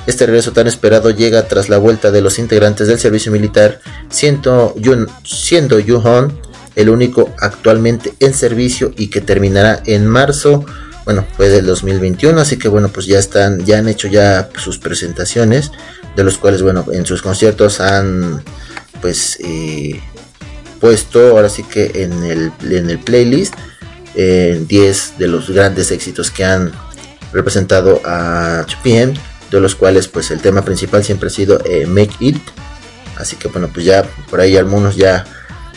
[0.06, 4.72] Este regreso tan esperado llega tras la vuelta de los integrantes del servicio militar, siendo,
[4.76, 6.38] Yun, siendo Yuhon
[6.76, 10.64] el único actualmente en servicio y que terminará en marzo,
[11.06, 14.78] bueno, fue del 2021, así que bueno, pues ya están, ya han hecho ya sus
[14.78, 15.70] presentaciones,
[16.16, 18.42] de los cuales, bueno, en sus conciertos han
[19.00, 20.00] pues eh,
[20.80, 23.54] puesto ahora sí que en el, en el playlist
[24.14, 26.72] 10 de los grandes éxitos que han
[27.32, 29.16] representado a 2PM,
[29.50, 32.38] de los cuales pues el tema principal siempre ha sido eh, Make It.
[33.16, 35.24] Así que bueno, pues ya por ahí algunos ya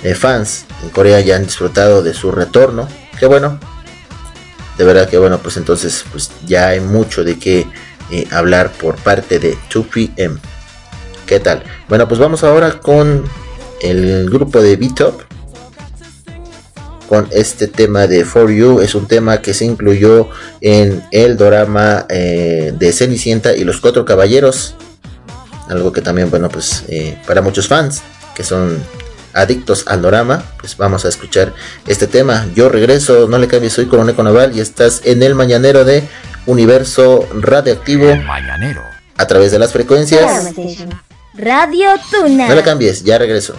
[0.04, 2.88] eh, fans en Corea ya han disfrutado de su retorno.
[3.20, 3.60] Que bueno,
[4.80, 7.68] de verdad que bueno, pues entonces pues ya hay mucho de qué
[8.12, 10.40] eh, hablar por parte de 2PM.
[11.28, 11.64] ¿Qué tal?
[11.90, 13.26] Bueno, pues vamos ahora con
[13.82, 15.22] el grupo de B-Top
[17.10, 18.80] con este tema de For You.
[18.80, 20.30] Es un tema que se incluyó
[20.62, 24.76] en el drama eh, de Cenicienta y los Cuatro Caballeros.
[25.68, 28.02] Algo que también, bueno, pues eh, para muchos fans
[28.34, 28.78] que son
[29.34, 31.54] adictos al dorama, pues vamos a escuchar
[31.88, 32.48] este tema.
[32.56, 36.04] Yo regreso, no le cambies, soy Coronel Conaval y estás en el mañanero de
[36.46, 38.16] Universo Radioactivo.
[38.16, 38.82] Mañanero.
[39.18, 40.54] A través de las frecuencias.
[41.36, 42.48] Radio Tuna.
[42.48, 43.56] No le cambies, ya regreso.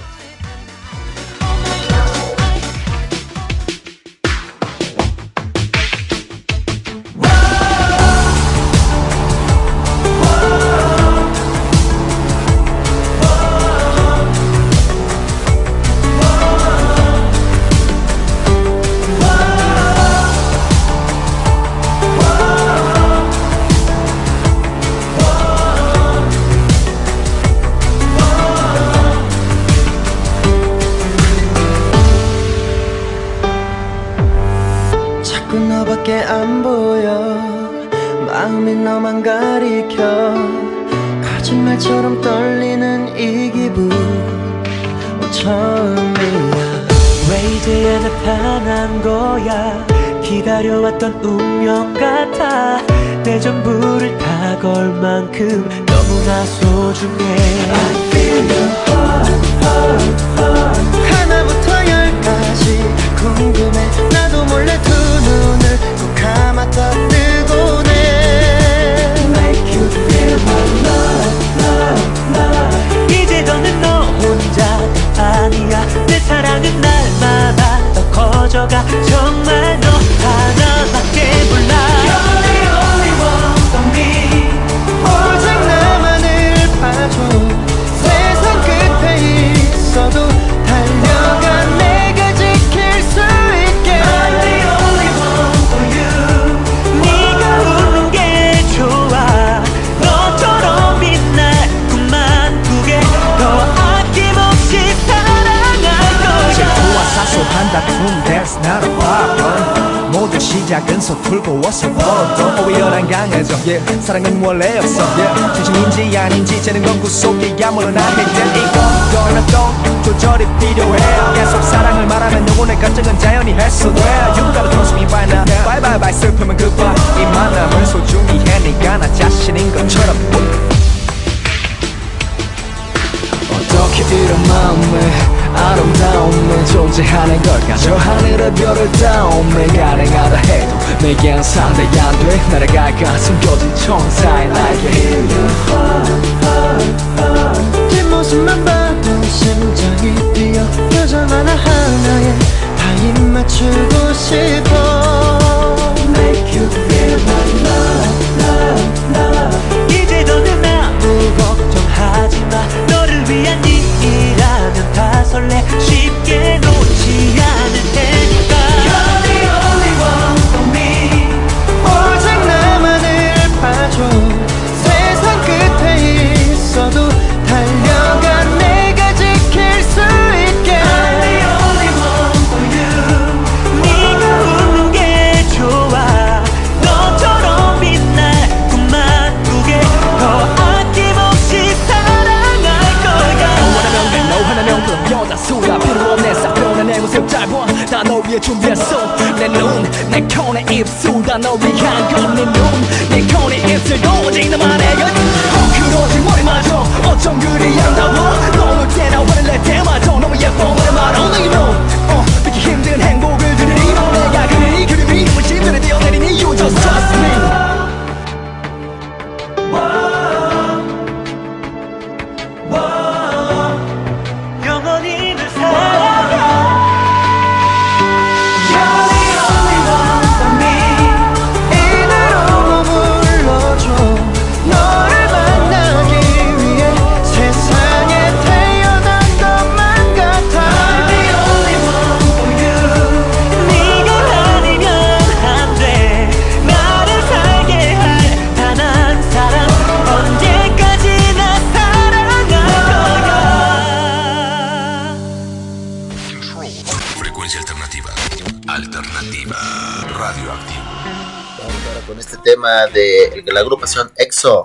[263.60, 264.64] agrupación EXO,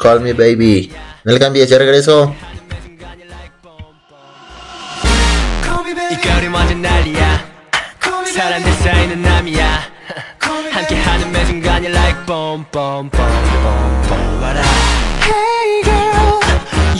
[0.00, 0.92] Call Me Baby.
[1.24, 2.34] No le cambies, ya regreso.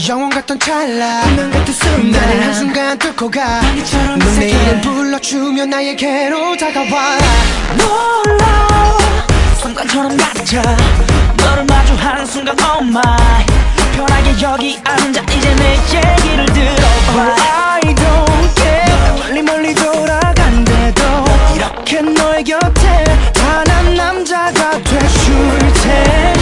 [0.08, 3.60] 영원 같던 찰나 운명 같은 순간 나를 한순간 뚫고 가
[4.18, 7.18] 넌내 이름 불러주면 나에게로 다가와
[7.78, 8.62] 놀라
[9.62, 10.60] 순간처럼 가득차
[11.36, 13.46] 너를 마주하는 순간 oh my.
[13.94, 17.36] 편하게 여기 앉아 이제 내 얘기를 들어봐.
[17.76, 19.18] I don't care.
[19.20, 21.02] 멀리 멀리 돌아간대도
[21.54, 23.04] 이렇게 너의 곁에
[23.34, 26.41] 단한 남자가 돼줄 테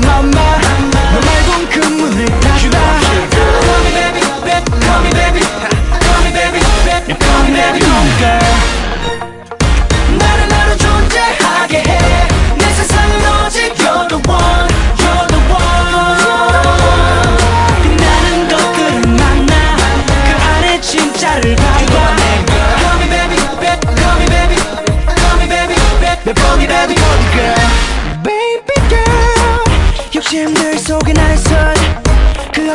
[0.00, 0.53] my mind.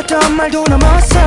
[0.00, 1.20] 하던 말도 넘었어.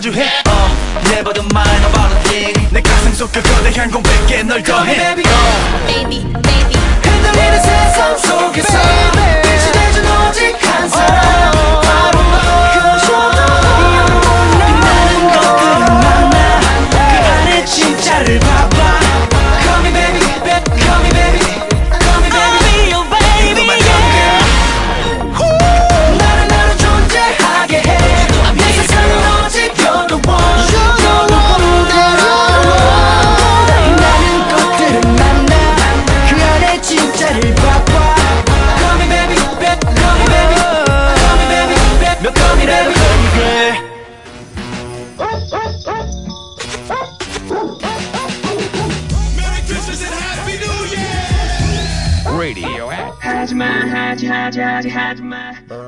[0.00, 4.62] 마주해 uh, Never the mind about a thing 내 가슴 속 그 거대한 공백에 널
[4.62, 5.24] 더해 Baby
[5.86, 8.78] baby 흔들리는 세상 속에서
[9.12, 9.39] 빛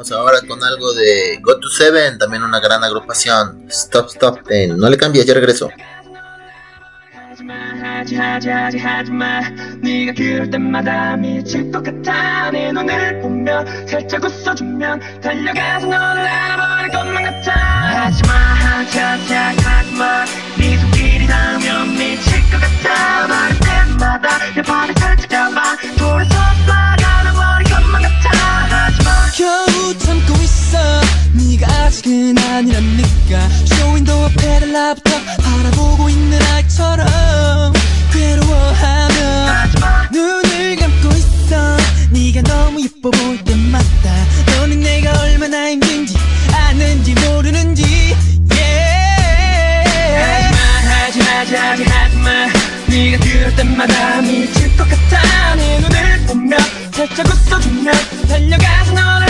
[0.03, 3.67] vamos ahora con algo de Go to Seven, también una gran agrupación.
[3.69, 4.77] Stop, stop, ten.
[4.77, 5.71] no le cambies, ya regreso.
[31.93, 33.49] 아직은 아니라니까?
[33.67, 35.11] 쇼윈도우 앞에 나부터
[35.43, 37.07] 바라보고 있는 아이처럼
[38.11, 39.69] 괴로워하며
[40.11, 41.77] 눈을 감고 있어.
[42.11, 44.27] 네가 너무 예뻐 보일 때마다
[44.57, 46.17] 너는 내가 얼마나 힘든지
[46.55, 48.17] 아는지 모르는지
[48.51, 49.85] yeah.
[50.19, 52.47] 하지마 하지 하지 하지마
[52.89, 55.57] 네가 그럴 때마다 미칠 것 같아.
[55.57, 56.57] 내 눈을 보며
[56.91, 57.95] 살짝 웃어주면
[58.29, 59.27] 달려가서 너를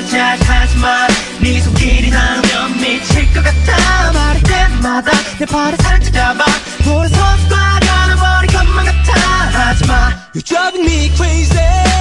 [0.00, 1.06] 하지 하지 하지 하지마.
[1.40, 4.12] 네 손길이 닿으면 미칠 것 같아.
[4.12, 6.44] 말할 때마다 내 발을 살짝 잡아
[6.82, 9.20] 돌아서 쏴가는 버릴 것만 같아.
[9.52, 10.10] 하지마.
[10.34, 11.99] You're driving me crazy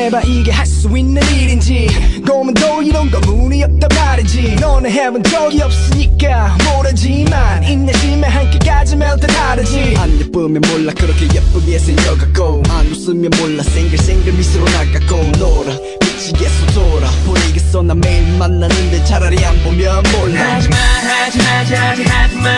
[0.00, 0.20] 해봐.
[0.22, 1.88] 이게 할 수 있는 일인지.
[2.26, 4.56] 고민도 이런 거 문이 없단 말이지.
[4.60, 9.94] 너는 해본 적이 없으니까 모르지만 인내심에 한끼까지면 다 다르지.
[9.98, 10.92] 안 예쁘면 몰라.
[10.96, 12.62] 그렇게 예쁘게 생겨갖고.
[12.70, 13.62] 안 웃으면 몰라.
[13.62, 15.22] 생글생글 미소로 나가고.
[15.38, 17.10] 놀아 미치겠어 돌아.
[17.26, 17.60] 보내겠어.
[17.70, 20.54] 있어 나 매일 만나는데 차라리 안 보면 몰라.
[20.54, 22.50] 하지마 하지마 하지 하지마.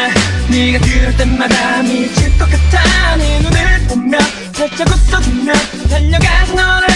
[0.49, 3.17] 네가 그럴 때마다 미칠 것 같아.
[3.17, 4.21] 네 눈을 보면
[4.53, 5.55] 살짝 웃어주면
[5.91, 6.89] 달려가서 너를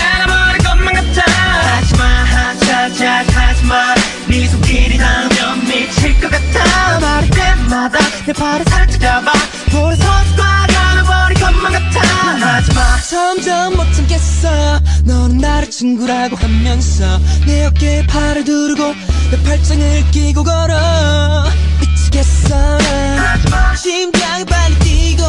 [2.94, 3.94] 하지마.
[4.28, 7.00] 네 손길이 닿으면 미칠 것 같아.
[7.00, 9.32] 말할 때마다 내 발을 살짝 잡아.
[9.72, 12.00] 볼에 서서 가려버릴 것만 같아.
[12.00, 13.00] 하지마.
[13.10, 14.80] 점점 못 참겠어.
[15.04, 18.94] 너는 나를 친구라고 하면서 내 어깨에 팔을 두르고
[19.32, 21.44] 내 팔짱을 끼고 걸어.
[21.80, 22.78] 미치겠어.
[22.78, 25.24] 난 심장이 빨리 뛰고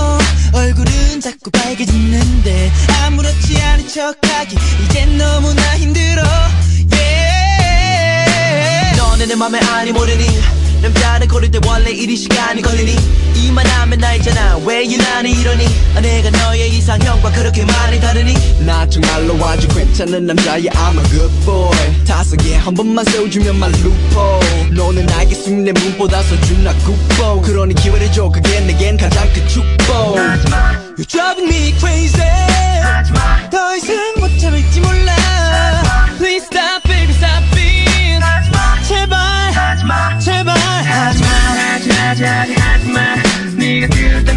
[0.53, 2.71] 얼굴은 자꾸 빨개지는데
[3.03, 6.21] 아무렇지 않은 척하기 이젠 너무나 힘들어.
[9.17, 10.27] 너네 내 맘에 아니 모르니.
[10.83, 12.95] 남자는 고를 때 원래 이리 시간이 걸리니.
[13.33, 14.57] 이만하면 알잖아.
[14.63, 15.65] 왜 유난히 이러니?
[15.95, 18.35] 아, 내가 너의 이상형과 그렇게 많이 다르니?
[18.63, 21.71] 나 정말로 아주 괜찮은 남자야 I'm a good boy.
[22.05, 24.39] 다섯개 한 번만 세워주면 말 루포
[24.75, 28.29] 너는 나에게 숙내 문보다 서준나 국보 그러니 기회를 줘.
[28.29, 30.15] 그게 내겐 가장 큰 축복.
[30.95, 32.21] You're driving me crazy.
[33.49, 34.16] 더 이상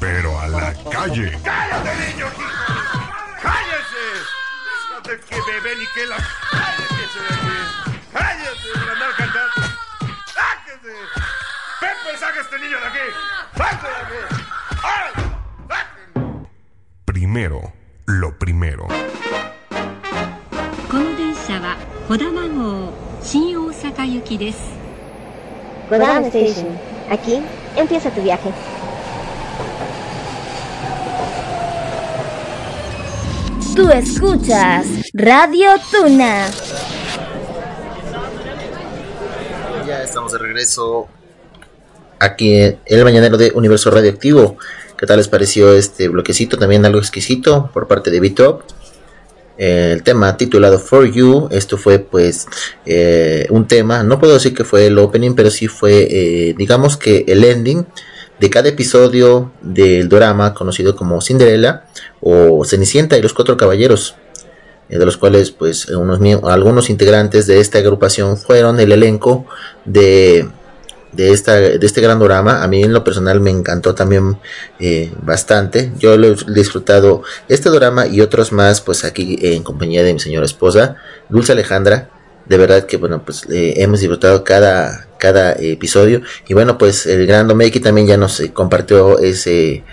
[0.00, 1.38] Pero a la calle.
[1.42, 2.26] ¡Cállate, niño!
[3.42, 4.04] ¡Cállese!
[4.88, 6.16] Fíjate que bebé ni que la...
[6.50, 7.58] ¡Cállese de aquí!
[8.12, 9.60] ¡Cállese de andar cantando!
[10.34, 10.94] ¡Sáquese!
[11.80, 13.06] ¡Pepe, saca a este niño de aquí!
[13.56, 14.20] ¡Sáquese de aquí!
[14.82, 15.22] ¡Órale!
[17.04, 17.72] Primero,
[18.06, 18.88] lo primero.
[20.90, 21.76] この電車は
[22.08, 24.58] 小玉号新大阪行きです
[25.90, 26.78] Godama Station.
[27.10, 27.42] Aquí
[27.76, 28.50] empieza tu viaje.
[33.79, 36.51] Tú escuchas Radio Tuna.
[39.87, 41.07] Ya estamos de regreso
[42.19, 44.57] aquí en el mañanero de Universo Radioactivo.
[44.97, 46.57] ¿Qué tal les pareció este bloquecito?
[46.57, 48.63] También algo exquisito por parte de Bitop.
[49.57, 52.47] El tema titulado For You, esto fue pues
[52.85, 56.97] eh, un tema, no puedo decir que fue el opening, pero sí fue eh, digamos
[56.97, 57.85] que el ending
[58.39, 61.85] de cada episodio del drama conocido como Cinderella
[62.21, 64.15] o Cenicienta y los Cuatro Caballeros,
[64.89, 69.45] eh, de los cuales pues unos, algunos integrantes de esta agrupación fueron el elenco
[69.85, 70.47] de,
[71.11, 72.63] de, esta, de este gran drama.
[72.63, 74.37] A mí en lo personal me encantó también
[74.79, 75.91] eh, bastante.
[75.97, 80.19] Yo lo he disfrutado este drama y otros más pues aquí en compañía de mi
[80.19, 80.95] señora esposa,
[81.29, 82.09] Dulce Alejandra.
[82.49, 86.21] De verdad que bueno pues eh, hemos disfrutado cada, cada episodio.
[86.47, 89.83] Y bueno pues el gran Domeki también ya nos eh, compartió ese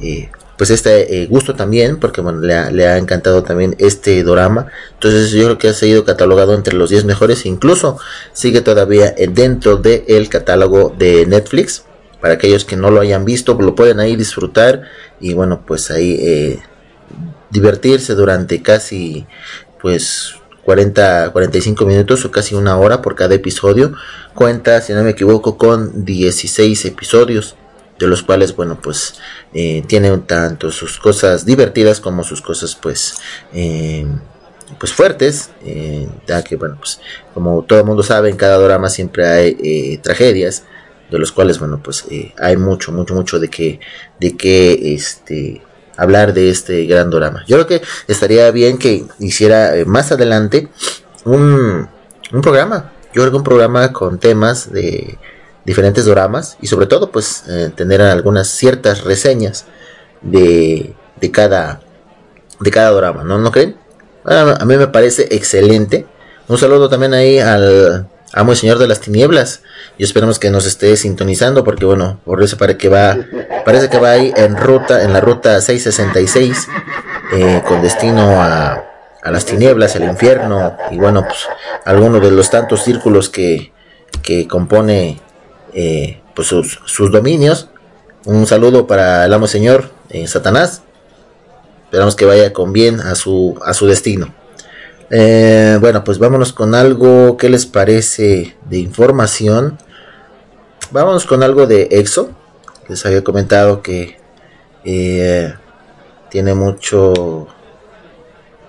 [0.00, 0.30] eh,
[0.62, 4.66] pues este eh, gusto también porque bueno le ha, le ha, encantado también este drama
[4.94, 7.46] entonces yo creo que ha sido catalogado entre los 10 mejores.
[7.46, 7.98] Incluso
[8.32, 11.84] sigue todavía dentro del el catálogo de Netflix.
[12.20, 14.82] Para aquellos que no lo hayan visto lo pueden ahí disfrutar.
[15.18, 16.62] Y bueno pues ahí eh,
[17.50, 19.26] divertirse durante casi
[19.80, 20.34] pues
[20.64, 23.94] 40, 45 minutos o casi una hora por cada episodio.
[24.34, 27.56] Cuenta, si no me equivoco, con 16 episodios,
[27.98, 29.14] de los cuales, bueno, pues
[29.54, 33.14] eh, tienen tanto sus cosas divertidas como sus cosas, pues,
[33.52, 34.06] eh,
[34.78, 35.50] pues fuertes.
[35.64, 37.00] Eh, ya que, bueno, pues,
[37.34, 40.64] como todo el mundo sabe, en cada drama siempre hay eh, tragedias,
[41.10, 43.80] de los cuales, bueno, pues, eh, hay mucho, mucho, mucho de que,
[44.18, 45.62] de que, este,
[46.02, 47.44] hablar de este gran drama.
[47.46, 50.68] Yo creo que estaría bien que hiciera eh, más adelante
[51.24, 51.88] un,
[52.32, 52.92] un, programa.
[53.14, 55.18] Yo creo que un programa con temas de
[55.64, 59.66] diferentes dramas y sobre todo pues eh, tener algunas ciertas reseñas
[60.22, 61.80] de, de cada
[62.58, 63.38] de cada drama, ¿no?
[63.38, 63.76] ¿No creen?
[64.24, 66.06] A, a mí me parece excelente.
[66.48, 69.62] Un saludo también ahí al amo y señor de las tinieblas
[69.98, 73.16] y esperamos que nos esté sintonizando porque bueno por eso parece que va
[73.64, 76.68] parece que va ahí en ruta en la ruta 666
[77.34, 78.84] eh, con destino a,
[79.22, 81.46] a las tinieblas el infierno y bueno pues
[81.84, 83.72] algunos de los tantos círculos que,
[84.22, 85.20] que compone
[85.74, 87.68] eh, pues sus, sus, dominios.
[88.24, 90.82] Un saludo para el amo y señor eh, Satanás.
[91.84, 94.32] Esperamos que vaya con bien a su a su destino
[95.14, 99.76] Eh, bueno, pues vámonos con algo que les parece de información.
[100.90, 102.30] Vámonos con algo de EXO.
[102.88, 104.16] Les había comentado que
[104.84, 105.52] eh,
[106.30, 107.46] tiene mucho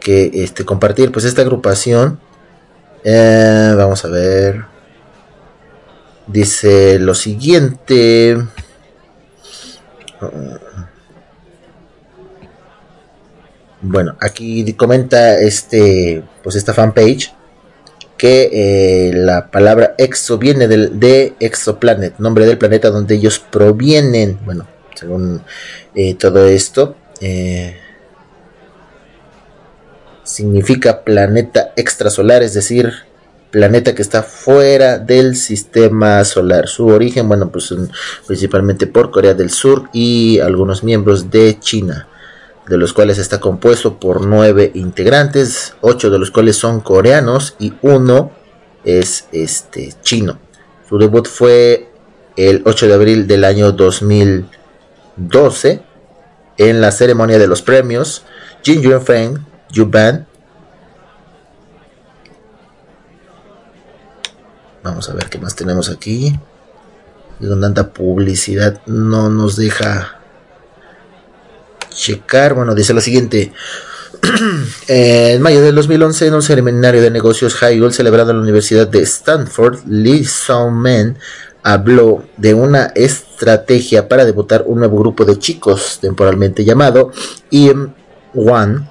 [0.01, 1.13] que este, compartir.
[1.13, 2.19] Pues esta agrupación.
[3.05, 4.65] eh, vamos a ver.
[6.27, 8.37] Dice lo siguiente.
[13.85, 17.33] Bueno, aquí comenta este, pues esta fanpage
[18.17, 24.39] que eh, la palabra exo viene del, de exoplanet, nombre del planeta donde ellos provienen.
[24.45, 24.65] Bueno,
[24.95, 25.41] según
[25.95, 27.75] eh, todo esto, eh,
[30.23, 32.93] significa planeta extrasolar, es decir,
[33.51, 36.69] planeta que está fuera del sistema solar.
[36.69, 37.75] Su origen, bueno, pues
[38.25, 42.07] principalmente por Corea del Sur y algunos miembros de China
[42.67, 47.73] de los cuales está compuesto por nueve integrantes, ocho de los cuales son coreanos y
[47.81, 48.31] uno
[48.83, 50.39] es este chino.
[50.87, 51.89] Su debut fue
[52.35, 55.81] el 8 de abril del año 2012
[56.57, 58.23] en la ceremonia de los premios
[58.63, 60.27] Jin Yuen Feng Yuban.
[64.83, 66.37] Vamos a ver qué más tenemos aquí.
[67.39, 70.22] Con tanta publicidad no nos deja
[71.93, 72.53] checar.
[72.53, 73.53] Bueno, dice lo siguiente.
[74.87, 79.01] en mayo del 2011, en un seminario de negocios High celebrado en la Universidad de
[79.01, 81.17] Stanford, Lee Song-men
[81.63, 87.11] habló de una estrategia para debutar un nuevo grupo de chicos, temporalmente llamado
[87.51, 88.89] EM1.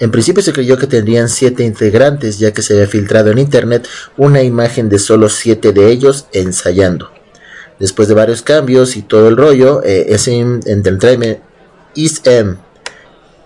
[0.00, 3.86] En principio se creyó que tendrían siete integrantes, ya que se había filtrado en internet
[4.16, 7.12] una imagen de solo siete de ellos ensayando.
[7.78, 11.38] Después de varios cambios y todo el rollo, eh, SM Entertainment
[11.94, 12.56] ISM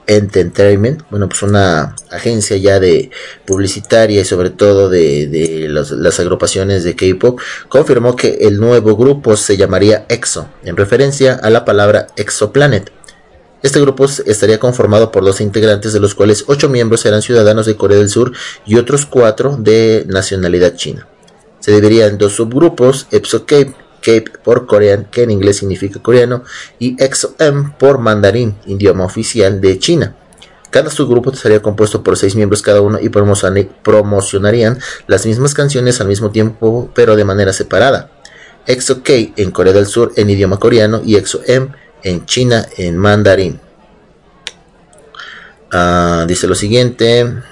[0.06, 3.10] Entertainment, bueno, pues una agencia ya de
[3.44, 9.36] publicitaria y sobre todo de, de las agrupaciones de K-pop, confirmó que el nuevo grupo
[9.36, 12.92] se llamaría EXO, en referencia a la palabra Exoplanet.
[13.62, 17.76] Este grupo estaría conformado por 12 integrantes, de los cuales 8 miembros serán ciudadanos de
[17.76, 18.32] Corea del Sur
[18.64, 21.08] y otros 4 de nacionalidad china.
[21.58, 23.44] Se dividiría en dos subgrupos, EPSO
[24.06, 26.44] Cape, por corean, que en inglés significa coreano,
[26.78, 30.14] y EXO-M por mandarín, idioma oficial de China.
[30.70, 34.78] Cada subgrupo estaría compuesto por seis miembros cada uno y promocionarían
[35.08, 38.10] las mismas canciones al mismo tiempo, pero de manera separada.
[38.66, 41.68] EXO-K en Corea del Sur en idioma coreano y EXO-M
[42.04, 43.58] en China en mandarín.
[45.72, 47.42] Ah, dice lo siguiente.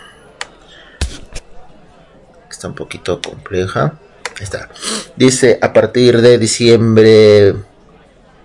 [2.49, 3.99] Está un poquito compleja.
[4.41, 4.69] Está.
[5.17, 7.55] Dice a partir de diciembre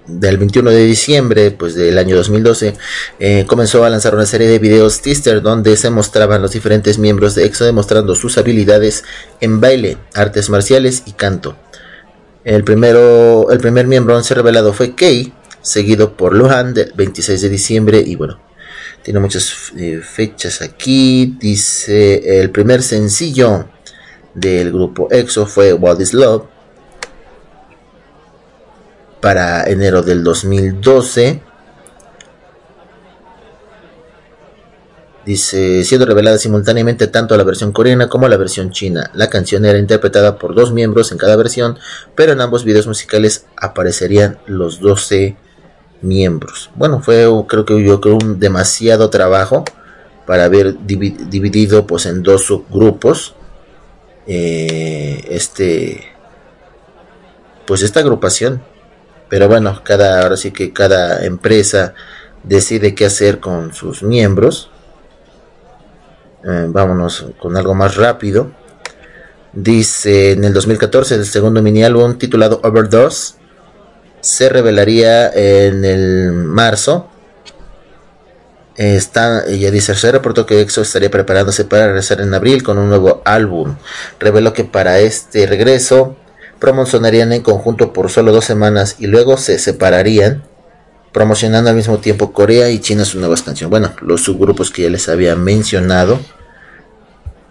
[0.10, 2.74] del 21 de diciembre pues del año 2012
[3.20, 7.36] eh, comenzó a lanzar una serie de videos teaser donde se mostraban los diferentes miembros
[7.36, 9.04] de EXO demostrando sus habilidades
[9.40, 11.58] en baile, artes marciales y canto.
[12.44, 17.50] El primero, el primer miembro ser revelado fue Kei, seguido por Luhan del 26 de
[17.50, 18.40] diciembre y bueno,
[19.04, 21.38] tiene muchas eh, fechas aquí.
[21.40, 23.68] Dice el primer sencillo
[24.34, 26.44] del grupo EXO fue What is Love
[29.22, 31.42] para enero del 2012.
[35.26, 39.12] Dice, siendo revelada simultáneamente tanto la versión coreana como la versión china.
[39.14, 41.78] La canción era interpretada por dos miembros en cada versión,
[42.16, 45.36] pero en ambos videos musicales aparecerían los 12
[46.02, 46.72] miembros.
[46.76, 49.66] Bueno, fue creo que yo creo un demasiado trabajo
[50.26, 53.36] para haber divi- dividido pues en dos subgrupos
[54.32, 56.04] eh, este
[57.66, 58.62] pues esta agrupación.
[59.28, 61.94] Pero bueno, cada ahora sí que cada empresa
[62.44, 64.72] decide qué hacer con sus miembros.
[66.44, 68.52] Eh, vámonos con algo más rápido.
[69.52, 73.34] Dice en el 2014 el segundo mini álbum titulado Overdose
[74.22, 77.10] se revelaría en el marzo.
[78.80, 82.88] Está, ella dice, se reportó que EXO estaría preparándose para regresar en abril con un
[82.88, 83.76] nuevo álbum.
[84.22, 86.16] Reveló que para este regreso
[86.60, 90.44] promocionarían en conjunto por solo dos semanas y luego se separarían,
[91.12, 93.70] promocionando al mismo tiempo Corea y China sus nuevas canciones.
[93.70, 96.18] Bueno, los subgrupos que ya les había mencionado.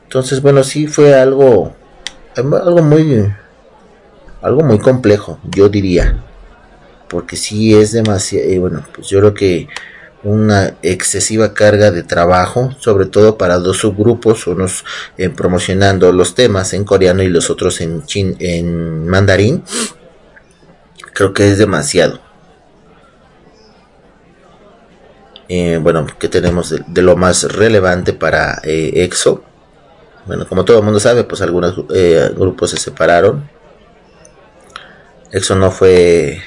[0.05, 1.74] Entonces, bueno, sí fue algo,
[2.37, 3.31] algo muy,
[4.41, 6.24] algo muy complejo, yo diría
[7.09, 9.68] porque sí es demasiado, eh, bueno, pues yo creo que
[10.25, 14.85] una excesiva carga de trabajo, sobre todo para dos subgrupos, unos
[15.16, 19.62] eh, promocionando los temas en coreano y los otros en, chin, en mandarín,
[21.14, 22.21] creo que es demasiado.
[25.49, 29.45] Eh, bueno, ¿qué tenemos de, lo más relevante para eh, EXO?
[30.27, 31.75] bueno, como todo el mundo sabe, pues algunos
[32.37, 33.49] grupos se separaron.
[35.33, 36.43] EXO no fue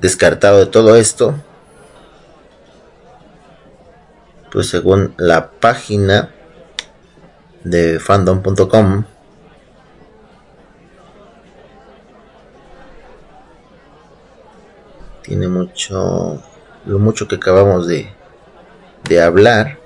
[0.00, 1.34] descartado de todo esto.
[4.54, 6.30] Pues según la página
[7.64, 9.04] de fandom.com,
[15.22, 16.40] tiene mucho,
[16.86, 18.12] lo mucho que acabamos de,
[19.08, 19.80] de hablar.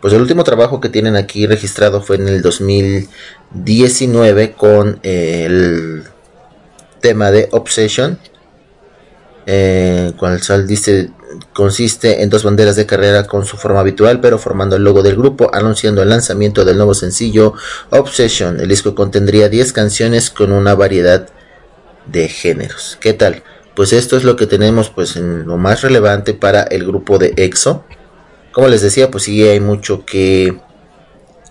[0.00, 6.04] Pues el último trabajo que tienen aquí registrado fue en el 2019 con eh, el
[7.00, 8.20] tema de Obsession.
[9.48, 11.10] Eh, cual sal dice
[11.52, 15.16] consiste en dos banderas de carrera con su forma habitual, pero formando el logo del
[15.16, 17.54] grupo, anunciando el lanzamiento del nuevo sencillo
[17.90, 18.60] Obsession.
[18.60, 21.28] El disco contendría 10 canciones con una variedad
[22.06, 22.96] de géneros.
[23.00, 23.42] ¿Qué tal?
[23.74, 27.34] Pues esto es lo que tenemos pues en lo más relevante para el grupo de
[27.36, 27.84] EXO.
[28.52, 30.58] Como les decía, pues sí hay mucho que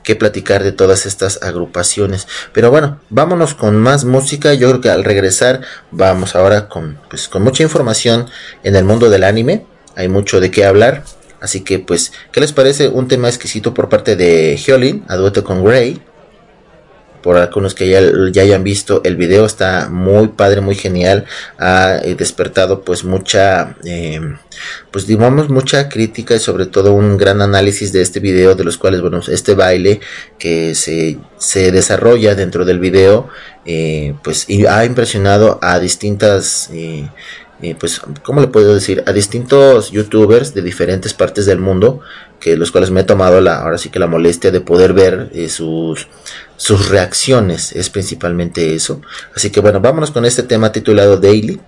[0.06, 2.28] que platicar de todas estas agrupaciones.
[2.54, 4.54] Pero bueno, vámonos con más música.
[4.54, 5.62] Yo creo que al regresar
[5.92, 8.28] vamos ahora con, pues, con mucha información
[8.64, 9.66] en el mundo del anime.
[9.96, 11.04] Hay mucho de qué hablar.
[11.42, 15.44] Así que pues, ¿qué les parece un tema exquisito por parte de Hyolyn a dueto
[15.44, 16.02] con Gray?
[17.26, 21.26] Por algunos que ya, ya, hayan visto el video está muy padre muy genial
[21.58, 24.22] ha eh, despertado pues mucha eh,
[24.92, 28.78] pues digamos mucha crítica y sobre todo un gran análisis de este video de los
[28.78, 30.02] cuales bueno este baile
[30.38, 33.28] que se, se desarrolla dentro del video
[33.66, 36.70] eh, pues y ha impresionado a distintas
[37.62, 39.04] eh, pues, ¿cómo le puedo decir?
[39.06, 42.02] A distintos youtubers de diferentes partes del mundo,
[42.40, 45.32] que los cuales me he tomado la, ahora sí que la molestia de poder ver
[45.50, 46.08] sus,
[46.58, 49.02] sus reacciones, es principalmente eso.
[49.36, 51.60] Así que bueno, vámonos con este tema titulado Daily.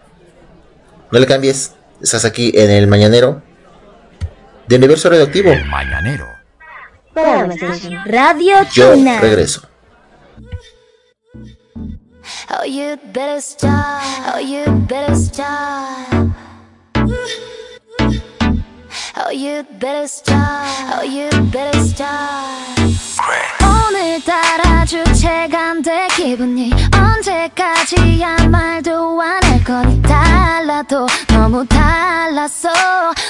[1.11, 3.41] No le cambies, estás aquí en el Mañanero
[4.67, 5.51] de Universo Radioactivo.
[5.51, 6.25] El Mañanero.
[8.05, 9.67] Radio Yo regreso.
[12.49, 14.01] Oh, you better stop.
[14.33, 16.35] Oh, you better stop.
[19.15, 20.67] Oh, you better stop.
[20.93, 23.66] Oh, you better stop.
[25.53, 32.69] 안돼 기분이 언제까지야 말도 안 할 거니 달라도 너무 달랐어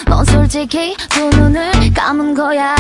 [0.06, 2.76] 넌 솔직히 두 눈을 감은 거야.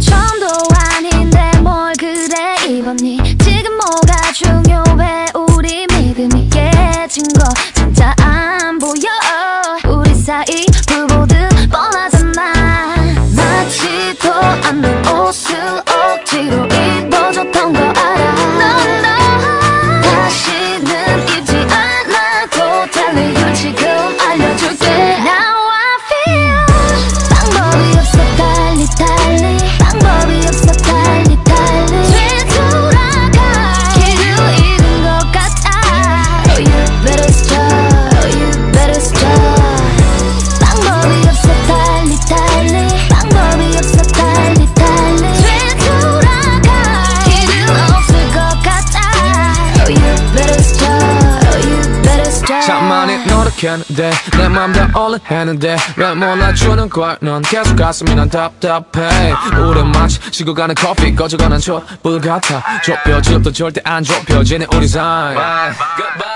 [0.00, 0.46] 처음도
[0.94, 5.26] 아닌데 뭘 그래 입었니 지금 뭐가 중요해?
[5.34, 7.44] 우리 믿음이 깨진 거
[7.74, 9.02] 진짜 안 보여.
[9.88, 10.66] 우리 사이
[53.54, 59.32] 노력했는데 내맘다 올라했는데 왜 몰라주는 걸넌 계속 가슴이 난 답답해.
[59.58, 62.62] 우리 마치 식어가는 커피 꺼져가는 촛불 같아.
[62.82, 65.36] 좁혀져도 절대 안 좁혀지는 우리 사이.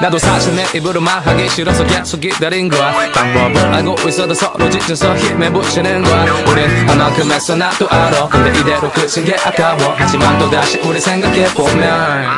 [0.00, 2.92] 나도 사실 내 입으로 말하기 싫어서 계속 기다린 거야.
[3.12, 6.24] 방법을 알고 있어도 서로 지쳐서 힘에 붙이는 거야.
[6.46, 8.28] 우린 한만큼 했어 나도 알아.
[8.28, 9.94] 근데 이대로 끝인 게 아까워.
[9.98, 12.28] 하지만 또다시 우리 생각해보면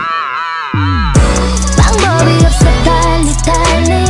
[1.76, 4.09] 방법이 없어 달리 달리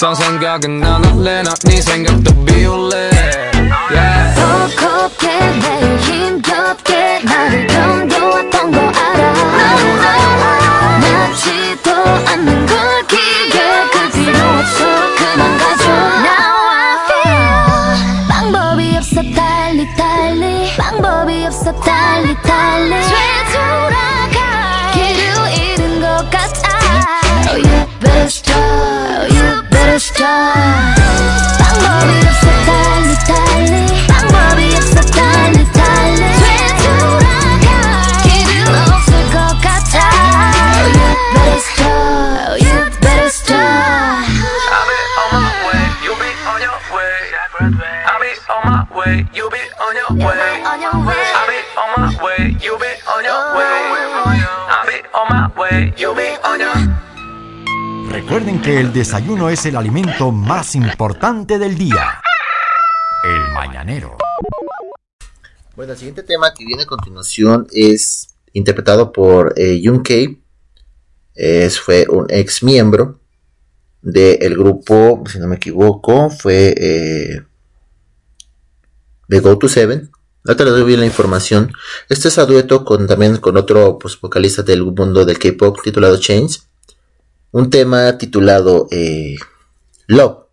[0.00, 3.10] 내딴 생각은 안 할래 난네 생각도 비울래.
[3.90, 4.34] Yeah.
[4.34, 9.32] 더 곱게 매일 힘겹게 나를 견뎌왔던 거 알아.
[11.00, 11.92] 낫지도
[12.32, 13.60] 않는 걸 기계
[13.92, 14.78] 그 필요 없어
[15.18, 15.84] 그만 가줘.
[15.90, 18.28] Now I feel.
[18.28, 20.76] 방법이 없어 달리 달리.
[20.78, 22.90] 방법이 없어 달리 달리.
[23.52, 24.38] 되돌아가
[24.94, 26.70] 길을 잃은 것 같아.
[27.50, 28.59] Oh you better stop
[58.10, 62.20] Recuerden que el desayuno es el alimento más importante del día.
[63.24, 64.16] El mañanero.
[65.76, 70.42] Bueno, el siguiente tema que viene a continuación es interpretado por eh, Jung Kei.
[71.34, 73.20] Es, fue un ex miembro
[74.02, 77.42] del grupo, si no me equivoco, fue eh,
[79.28, 80.10] de Go to Seven.
[80.46, 81.72] Ahorita les doy bien la información.
[82.08, 86.60] Este es a dueto también con otro pues, vocalista del mundo del K-pop titulado Change.
[87.50, 89.36] Un tema titulado eh,
[90.06, 90.46] Love.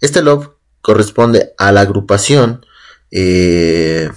[0.00, 0.50] Este Love
[0.80, 2.64] corresponde a la agrupación
[3.10, 4.10] eh,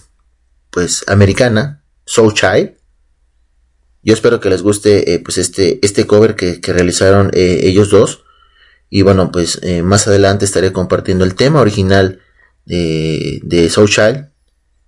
[0.69, 2.75] pues americana Soul Child.
[4.03, 8.25] Yo espero que les guste eh, pues este, este cover que, que realizaron ellos dos.
[8.91, 12.21] Y bueno, pues más adelante estaré compartiendo el tema original
[12.65, 14.29] de, de Soul Child.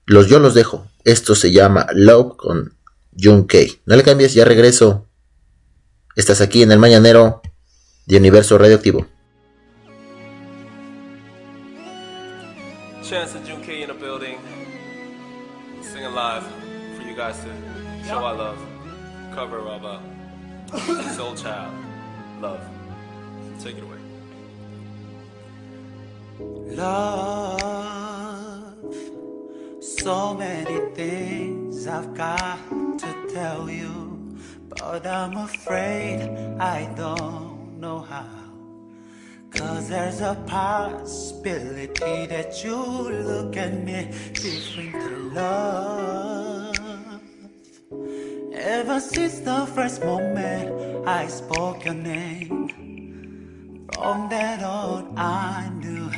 [0.06, 0.88] Los yo los dejo.
[1.04, 2.74] Esto se llama Love con
[3.20, 3.58] Jung K.
[3.86, 5.08] No le cambies, ya regreso.
[6.16, 7.42] Estás aquí en el mañanero
[8.06, 9.08] de Universo Radioactivo.
[13.04, 14.38] Chance of Junki in the building.
[15.82, 16.44] Singing live
[16.96, 18.58] for you guys to show our love.
[19.34, 20.00] Cover of uh,
[21.16, 21.74] Soul Child.
[22.42, 22.62] Love.
[23.62, 23.98] Take it away.
[26.76, 27.62] Love,
[30.02, 32.58] so many things I've got
[32.98, 34.36] to tell you,
[34.68, 36.22] but I'm afraid
[36.60, 38.26] I don't know how.
[39.52, 47.22] Cause there's a possibility that you look at me different to love.
[48.54, 52.70] Ever since the first moment I spoke your name,
[53.94, 56.10] from that on I knew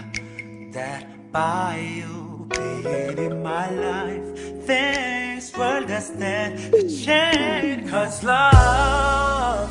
[0.72, 4.26] that by you being in my life,
[4.65, 7.90] things were destined to change.
[7.90, 9.70] Cause love,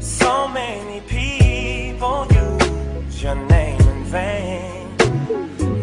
[0.00, 4.96] So many people use your name in vain.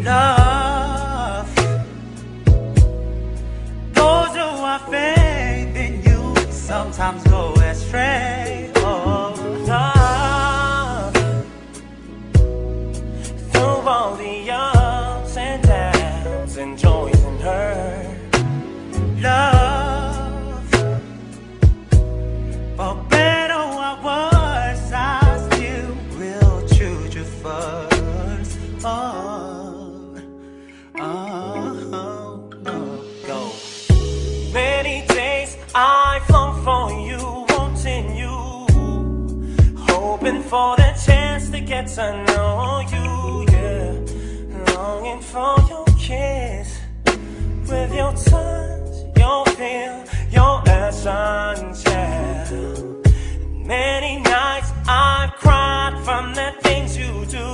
[0.04, 1.54] love,
[3.94, 8.39] those who have faith in you sometimes go astray.
[40.50, 44.74] For the chance to get to know you, yeah.
[44.74, 46.80] Longing for your kiss,
[47.68, 52.50] with your touch, your feel, your essence, yeah.
[53.64, 57.48] Many nights I've cried from the things you do.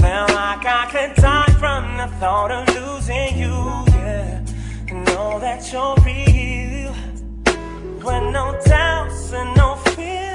[0.00, 3.56] Felt like I could die from the thought of losing you,
[3.98, 4.44] yeah.
[4.92, 6.92] Know that you're real.
[8.06, 10.33] When no doubts and no fears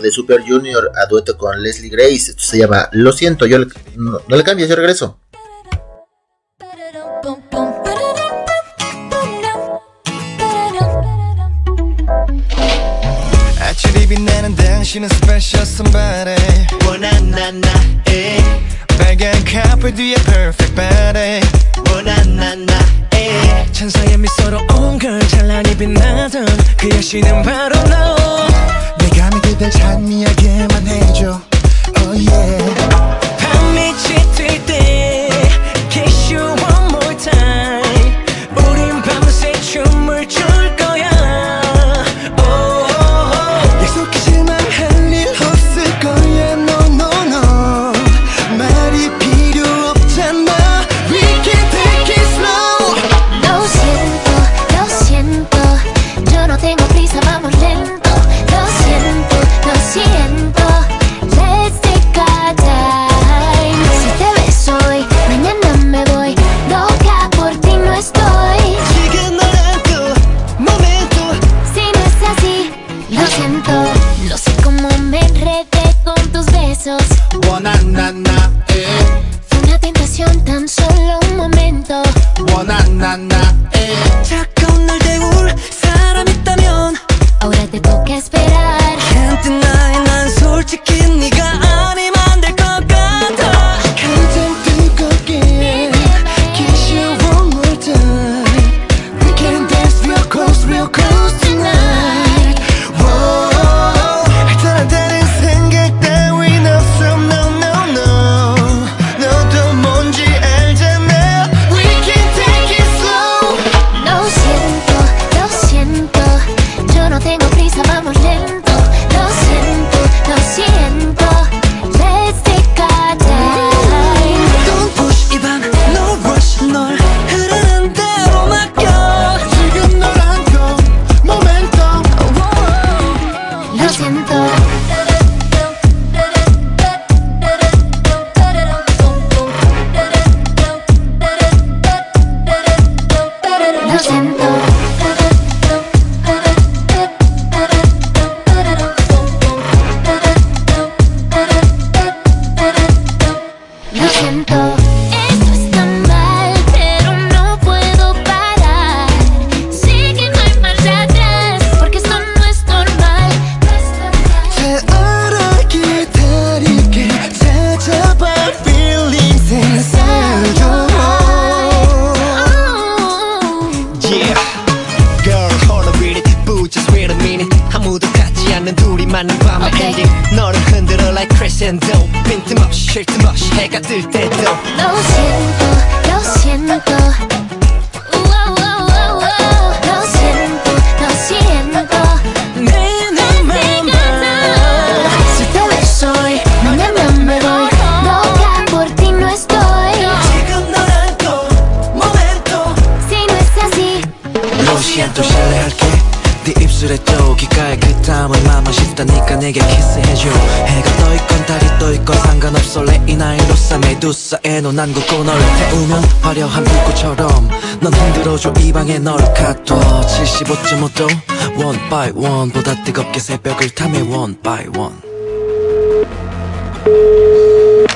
[0.00, 2.32] de Super Junior a dueto con Leslie Grace.
[2.32, 3.66] Esto se llama Lo siento, yo le,
[3.96, 5.19] no, no, le cambies, yo regreso.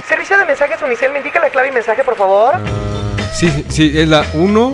[0.09, 2.55] Servicio de mensajes Unicel, ¿me indica la clave y mensaje, por favor?
[3.32, 4.72] Sí, sí, es la 1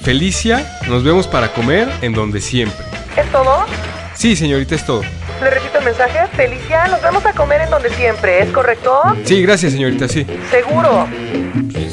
[0.00, 2.86] Felicia, nos vemos para comer en donde siempre.
[3.14, 3.66] ¿Es todo?
[4.14, 5.02] Sí, señorita, es todo.
[5.42, 9.02] Le repito el mensaje, Felicia, nos vemos a comer en donde siempre, ¿es correcto?
[9.24, 10.26] Sí, gracias, señorita, sí.
[10.50, 11.06] Seguro.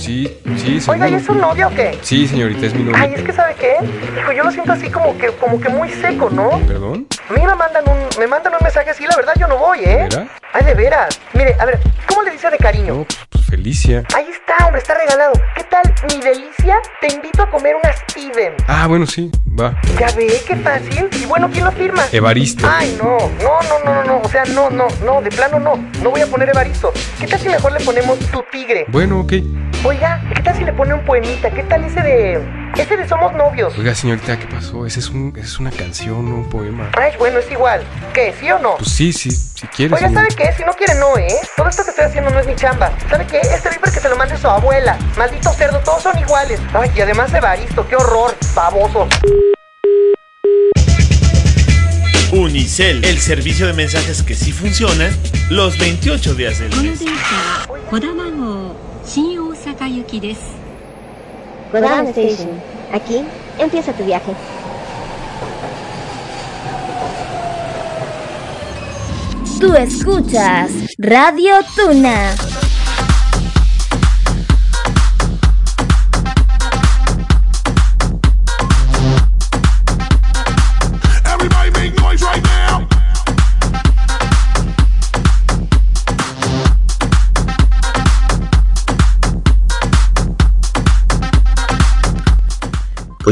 [0.01, 0.95] Sí, sí, señor.
[0.95, 1.97] Oiga, ¿y es su novio o qué?
[2.01, 2.97] Sí, señorita, es mi novio.
[2.99, 3.75] Ay, es que ¿sabe qué?
[4.19, 6.59] Hijo, yo lo siento así como que, como que muy seco, ¿no?
[6.67, 7.05] ¿Perdón?
[7.29, 9.79] A mí me mandan un, me mandan un mensaje así, la verdad yo no voy,
[9.81, 10.07] ¿eh?
[10.09, 10.27] ¿Verdad?
[10.53, 11.19] Ay, de veras.
[11.33, 12.95] Mire, a ver, ¿cómo le dice de cariño?
[12.95, 14.03] No, pues, pues Felicia.
[14.15, 15.33] Ahí está, hombre, está regalado.
[15.55, 16.77] ¿Qué tal mi delicia?
[16.99, 18.53] Te invito a comer unas Steven.
[18.67, 19.29] Ah, bueno, sí
[19.61, 19.75] va.
[19.99, 21.07] Ya ve, qué fácil.
[21.21, 22.03] Y bueno, ¿quién lo firma?
[22.11, 22.67] Evaristo.
[22.69, 24.21] Ay, no, no, no, no, no.
[24.23, 25.75] O sea, no, no, no, de plano no.
[26.01, 26.91] No voy a poner Evaristo.
[27.19, 28.85] ¿Qué tal si mejor le ponemos tu tigre?
[28.89, 29.33] Bueno, ok.
[29.83, 31.49] Oiga, ¿qué tal si le pone un poemita?
[31.49, 32.39] ¿Qué tal ese de.
[32.77, 33.75] Ese de Somos Novios?
[33.79, 34.85] Oiga, señorita, ¿qué pasó?
[34.85, 36.91] Ese es, un, ese es una canción, no un poema.
[36.97, 37.83] Ay, bueno, es igual.
[38.13, 38.33] ¿Qué?
[38.39, 38.75] ¿Sí o no?
[38.77, 39.99] Pues sí, sí, si quieres.
[39.99, 40.53] Oiga, ¿sabe qué?
[40.55, 41.33] Si no quiere, no, ¿eh?
[41.57, 42.91] Todo esto que estoy haciendo no es mi chamba.
[43.09, 43.39] ¿Sabe qué?
[43.39, 44.99] Este viper que se lo mande su abuela.
[45.17, 46.59] Maldito cerdo, todos son iguales.
[46.73, 48.35] Ay, y además Evaristo, qué horror.
[48.53, 49.07] Baboso.
[52.31, 55.09] Unicel, el servicio de mensajes que sí funciona
[55.49, 57.01] los 28 días del mes.
[60.10, 60.56] 電車小玉号新大阪行きです
[61.72, 62.60] Guadalajara Station.
[62.92, 63.24] Aquí
[63.58, 64.34] empieza tu viaje.
[69.60, 72.59] Tú escuchas Radio Tuna.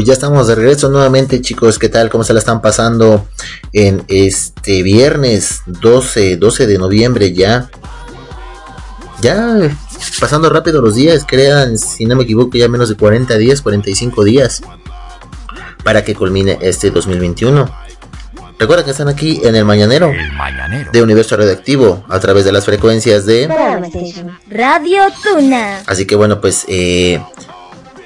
[0.00, 1.78] Pues ya estamos de regreso nuevamente, chicos.
[1.78, 2.08] ¿Qué tal?
[2.08, 3.28] ¿Cómo se la están pasando
[3.74, 7.68] en este viernes 12, 12 de noviembre ya?
[9.20, 9.58] Ya
[10.18, 14.24] pasando rápido los días, crean, si no me equivoco, ya menos de 40 días, 45
[14.24, 14.62] días
[15.84, 17.70] para que culmine este 2021.
[18.60, 20.12] Recuerda que están aquí en el mañanero,
[20.92, 23.48] de Universo Radioactivo a través de las frecuencias de.
[24.50, 25.82] Radio Tuna.
[25.86, 27.22] Así que bueno, pues eh,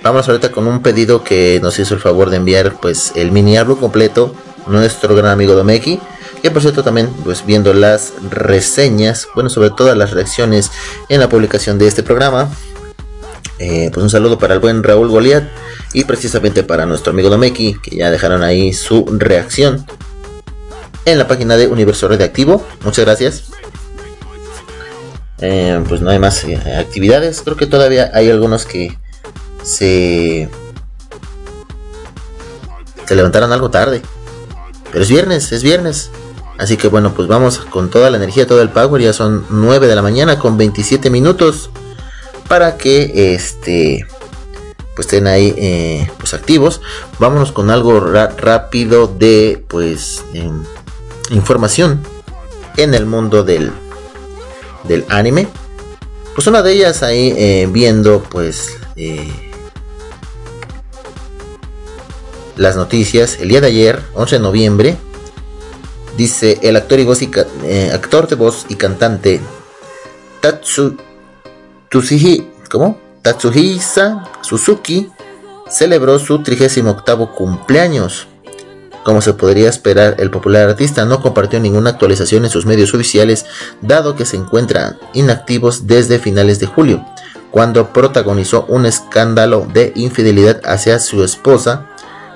[0.04, 3.56] vamos ahorita con un pedido que nos hizo el favor de enviar pues el mini
[3.56, 4.34] álbum completo,
[4.66, 5.98] nuestro gran amigo Domeki.
[6.42, 10.70] Que por cierto también pues viendo las reseñas, bueno sobre todo las reacciones
[11.08, 12.50] en la publicación de este programa.
[13.58, 15.44] eh, pues un saludo para el buen Raúl Goliat
[15.94, 19.86] y precisamente para nuestro amigo Domeki que ya dejaron ahí su reacción
[21.06, 22.62] en la página de Universo Radioactivo.
[22.84, 23.44] Muchas gracias.
[25.38, 27.42] Eh, pues no hay más eh, actividades.
[27.42, 28.98] Creo que todavía hay algunos que
[29.64, 30.48] se,
[33.06, 34.02] se levantaron algo tarde.
[34.92, 36.10] Pero es viernes, es viernes.
[36.58, 39.02] Así que bueno, pues vamos con toda la energía, todo el power.
[39.02, 41.70] Ya son 9 de la mañana con 27 minutos.
[42.46, 44.06] Para que este
[44.94, 46.80] pues estén ahí eh, pues activos.
[47.18, 50.62] Vámonos con algo rápido de pues em,
[51.30, 52.00] información
[52.76, 53.72] en el mundo del,
[54.84, 55.48] del anime.
[56.34, 58.76] Pues una de ellas ahí eh, viendo pues
[62.56, 64.96] las noticias el día de ayer, 11 de noviembre,
[66.16, 67.30] dice el actor, y voz y
[67.64, 69.40] eh, actor de voz y cantante
[70.40, 70.96] Tatsu
[72.70, 72.98] ¿cómo?
[73.22, 75.08] Tatsuhisa Suzuki
[75.70, 78.28] celebró su 38 cumpleaños.
[79.04, 83.44] Como se podría esperar, el popular artista no compartió ninguna actualización en sus medios oficiales,
[83.80, 87.04] dado que se encuentran inactivos desde finales de julio,
[87.50, 91.86] cuando protagonizó un escándalo de infidelidad hacia su esposa,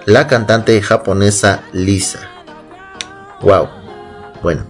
[0.09, 2.31] la cantante japonesa Lisa.
[3.43, 3.69] Wow.
[4.43, 4.65] Bueno,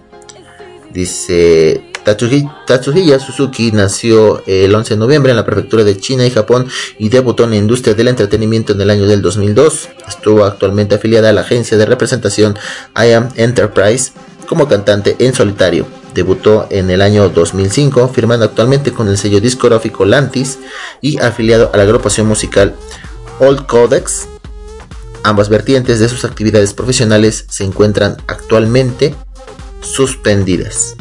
[0.91, 6.31] dice Tatsuhi- Tatsuhisa Suzuki nació el 11 de noviembre en la prefectura de China y
[6.31, 6.67] Japón
[6.97, 9.87] y debutó en la industria del entretenimiento en el año del 2002.
[10.09, 12.57] Estuvo actualmente afiliada a la agencia de representación
[12.97, 14.11] I Am Enterprise
[14.45, 15.85] como cantante en solitario.
[16.13, 20.59] Debutó en el año 2005, firmando actualmente con el sello discográfico Lantis
[20.99, 22.75] y afiliado a la agrupación musical
[23.39, 24.27] Old Codex.
[25.23, 29.15] Ambas vertientes de sus actividades profesionales se encuentran actualmente
[29.81, 30.95] suspendidas.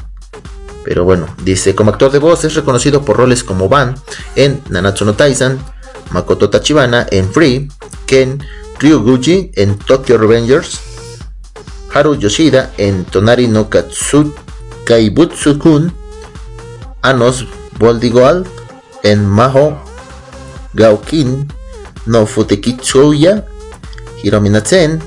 [0.85, 3.95] Pero bueno, dice, como actor de voz es reconocido por roles como Van
[4.36, 5.59] en Nanatsu no Taizan,
[6.11, 7.69] Makoto Tachibana en Free,
[8.07, 8.43] Ken
[8.78, 10.81] Ryuguchi en Tokyo Revengers,
[11.93, 14.35] Haru Yoshida en Tonari no Katsu
[14.85, 15.93] Kaibutsu-kun,
[17.03, 17.47] Anos
[17.78, 18.47] Boldigoal
[19.03, 19.78] en Maho
[20.74, 21.53] Gaukin
[22.07, 23.47] no Futekitsuya,
[24.23, 25.01] Hiromi Natsen,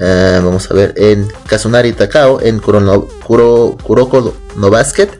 [0.00, 5.10] eh, vamos a ver en Kazunari Takao en Kurono- Kuro, Kuroko no Basket,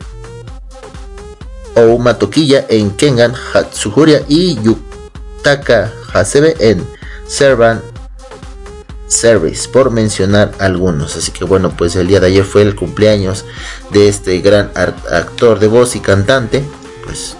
[1.75, 6.83] Ouma Tokiya en Kengan Hatsuhuria y Yutaka Hasebe en
[7.27, 7.83] Servant
[9.07, 11.15] Service, por mencionar algunos.
[11.15, 13.45] Así que bueno, pues el día de ayer fue el cumpleaños
[13.91, 16.63] de este gran actor de voz y cantante.
[17.05, 17.37] Pues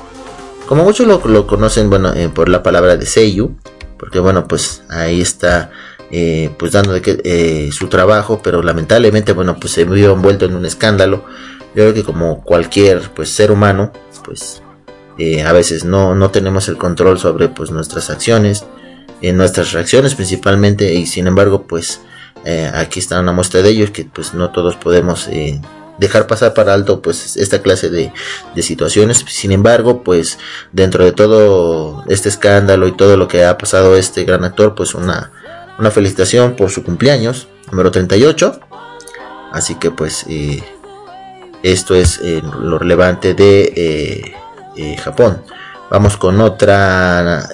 [0.67, 3.55] como muchos lo, lo conocen, bueno, eh, por la palabra de Seiyu,
[3.97, 5.71] porque bueno, pues ahí está
[6.11, 10.45] eh, pues dando de que, eh, su trabajo, pero lamentablemente, bueno, pues se vio envuelto
[10.45, 11.25] en un escándalo.
[11.75, 13.91] Yo creo que como cualquier pues ser humano,
[14.23, 14.61] pues
[15.17, 18.65] eh, a veces no, no tenemos el control sobre pues nuestras acciones,
[19.21, 22.01] en nuestras reacciones principalmente, y sin embargo, pues
[22.45, 25.59] eh, aquí está una muestra de ello, que pues no todos podemos eh,
[25.97, 28.13] dejar pasar para alto pues esta clase de,
[28.55, 29.25] de situaciones.
[29.27, 30.37] Sin embargo, pues
[30.71, 34.93] dentro de todo este escándalo y todo lo que ha pasado este gran actor, pues
[34.95, 35.31] una,
[35.79, 38.59] una felicitación por su cumpleaños, número 38.
[39.51, 40.63] Así que pues eh,
[41.63, 44.33] esto es eh, lo relevante de
[44.75, 45.41] eh, Japón.
[45.89, 47.47] Vamos con otra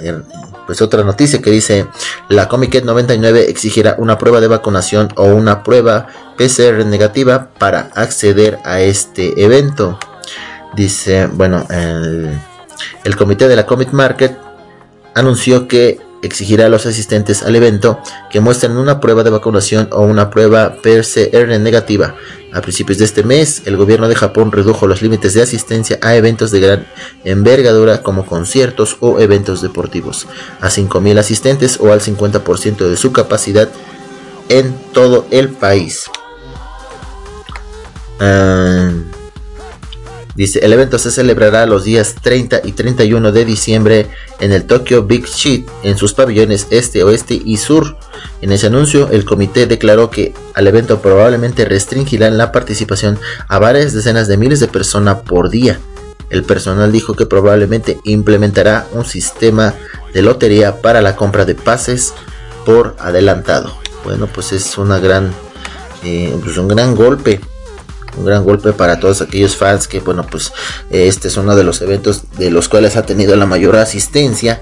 [0.65, 1.87] pues otra noticia que dice
[2.29, 6.07] la Comic 99 exigirá una prueba de vacunación o una prueba
[6.37, 9.99] PCR negativa para acceder a este evento.
[10.75, 12.37] Dice, bueno, el,
[13.03, 14.37] el comité de la Comic Market
[15.13, 17.99] anunció que exigirá a los asistentes al evento
[18.31, 22.15] que muestren una prueba de vacunación o una prueba PCR negativa.
[22.51, 26.15] A principios de este mes, el gobierno de Japón redujo los límites de asistencia a
[26.15, 26.87] eventos de gran
[27.23, 30.27] envergadura como conciertos o eventos deportivos
[30.61, 33.69] a 5.000 asistentes o al 50% de su capacidad
[34.49, 36.05] en todo el país.
[38.19, 38.91] Ah,
[40.35, 44.07] Dice, el evento se celebrará los días 30 y 31 de diciembre
[44.39, 47.97] en el Tokyo Big Sheet, en sus pabellones este, oeste y sur.
[48.41, 53.93] En ese anuncio, el comité declaró que al evento probablemente restringirán la participación a varias
[53.93, 55.79] decenas de miles de personas por día.
[56.31, 59.75] El personal dijo que probablemente implementará un sistema
[60.15, 62.11] de lotería para la compra de pases
[62.65, 63.77] por adelantado.
[64.03, 65.31] Bueno, pues es una gran,
[66.03, 67.39] eh, pues un gran golpe
[68.17, 70.51] un gran golpe para todos aquellos fans que bueno pues
[70.89, 74.61] este es uno de los eventos de los cuales ha tenido la mayor asistencia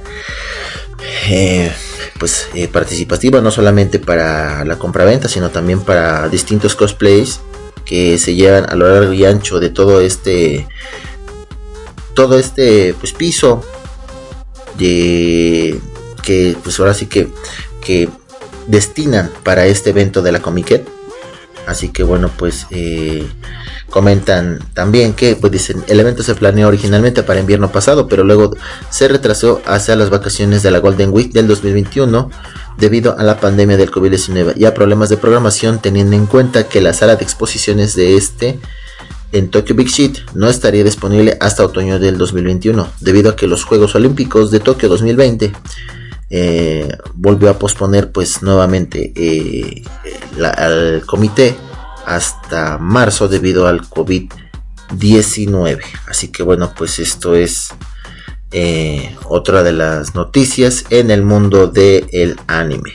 [1.27, 1.71] eh,
[2.19, 7.39] pues eh, participativa no solamente para la compraventa sino también para distintos cosplays
[7.85, 10.67] que se llevan a lo largo y ancho de todo este
[12.13, 13.63] todo este pues piso
[14.77, 15.79] de
[16.23, 17.29] que pues ahora sí que
[17.81, 18.09] que
[18.67, 20.87] destinan para este evento de la Comiquet
[21.67, 23.27] Así que bueno, pues eh,
[23.89, 28.55] comentan también que pues dicen el evento se planeó originalmente para invierno pasado, pero luego
[28.89, 32.29] se retrasó hacia las vacaciones de la Golden Week del 2021
[32.77, 36.81] debido a la pandemia del COVID-19 y a problemas de programación teniendo en cuenta que
[36.81, 38.59] la sala de exposiciones de este
[39.31, 43.63] en Tokyo Big Sheet no estaría disponible hasta otoño del 2021 debido a que los
[43.63, 45.53] Juegos Olímpicos de Tokio 2020
[46.33, 49.83] eh, volvió a posponer pues nuevamente eh,
[50.57, 51.57] al comité
[52.05, 55.81] hasta marzo debido al COVID-19.
[56.07, 57.73] Así que bueno, pues esto es
[58.51, 62.93] eh, otra de las noticias en el mundo del anime.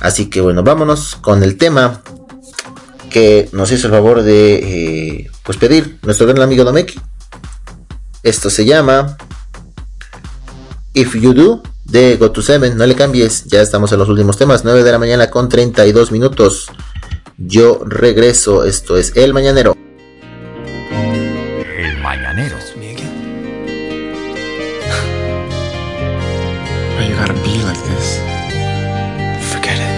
[0.00, 2.02] Así que bueno, vámonos con el tema
[3.08, 7.00] que nos hizo el favor de pues pedir nuestro gran amigo Domeki.
[8.22, 9.16] Esto se llama
[10.92, 12.77] If You Do de Go to Seven.
[12.77, 14.63] No le cambies, ya estamos en los últimos temas.
[14.63, 16.67] 9 de la mañana con 32 minutos.
[17.37, 19.75] Yo regreso, esto es El Mañanero.
[21.77, 22.57] El Mañanero.
[26.97, 28.19] Why you gotta be like this?
[29.51, 29.89] Forget it.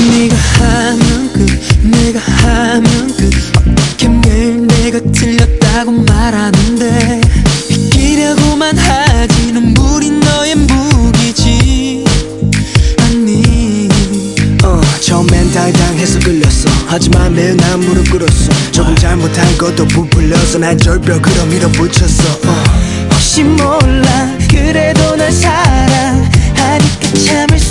[0.00, 1.46] 네가 하면 끝
[1.82, 7.20] 내가 하면 끝 어떻게 매일 내가 틀렸다고 말하는데
[7.68, 9.09] 이기려고만 하
[15.21, 16.69] 처음엔 당당해서 끌렸어.
[16.87, 18.49] 하지만 매일 난 무릎 꿇었어.
[18.71, 22.49] 조금 잘못한 것도 부풀려서 난 절벽으로 밀어붙였어.
[22.49, 22.63] 어.
[23.11, 24.35] 혹시 몰라.
[24.49, 27.70] 그래도 날 사랑하니까 참을 수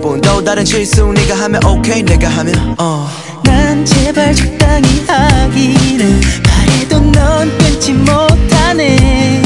[0.00, 2.74] 뿐 또 다른 실수 네가 하면 오케이 내가 하면.
[2.78, 9.42] 어난 제발 적당히 하기를 바래도 넌 끊지 못하네.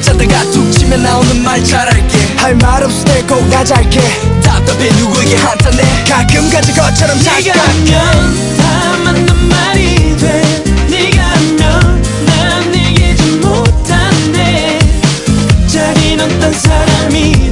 [0.00, 2.18] 자다가 툭 치면 나오는 말 잘할게.
[2.36, 4.00] 할 말 없을 때꼭 나잘게.
[4.42, 6.04] 답답해 누구에게 한탄해.
[6.08, 10.64] 가끔 가지 것처럼 착각해 다 맞는 말이 돼.
[10.90, 14.78] 네가 하면 난 얘기 좀 못하네.
[15.68, 17.43] 자기는 딴 사람이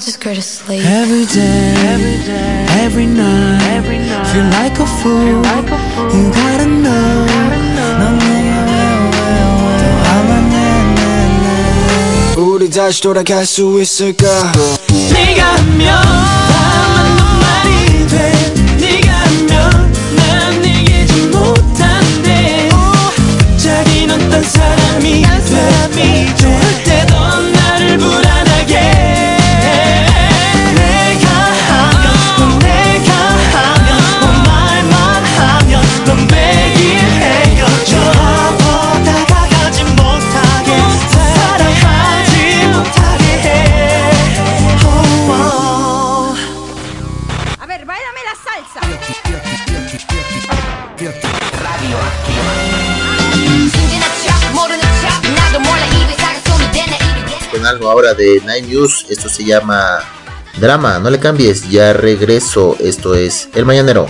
[0.00, 0.82] I'll just go to sleep.
[0.82, 4.26] Every day, every day, every night, every night.
[4.28, 5.20] Feel like a fool.
[5.20, 6.08] Feel like a fool.
[6.16, 7.26] You gotta know.
[7.98, 9.20] 넌 내게 왜, 왜,
[12.34, 12.42] 왜.
[12.42, 14.24] 우리 다시 돌아갈 수 있을까?
[15.12, 16.30] 네가 하면.
[24.50, 26.59] 사람이 돼
[58.00, 59.06] de Night News.
[59.08, 60.00] Esto se llama
[60.58, 60.98] Drama.
[60.98, 62.76] No le cambies, ya regreso.
[62.80, 64.08] Esto es El Mañanero.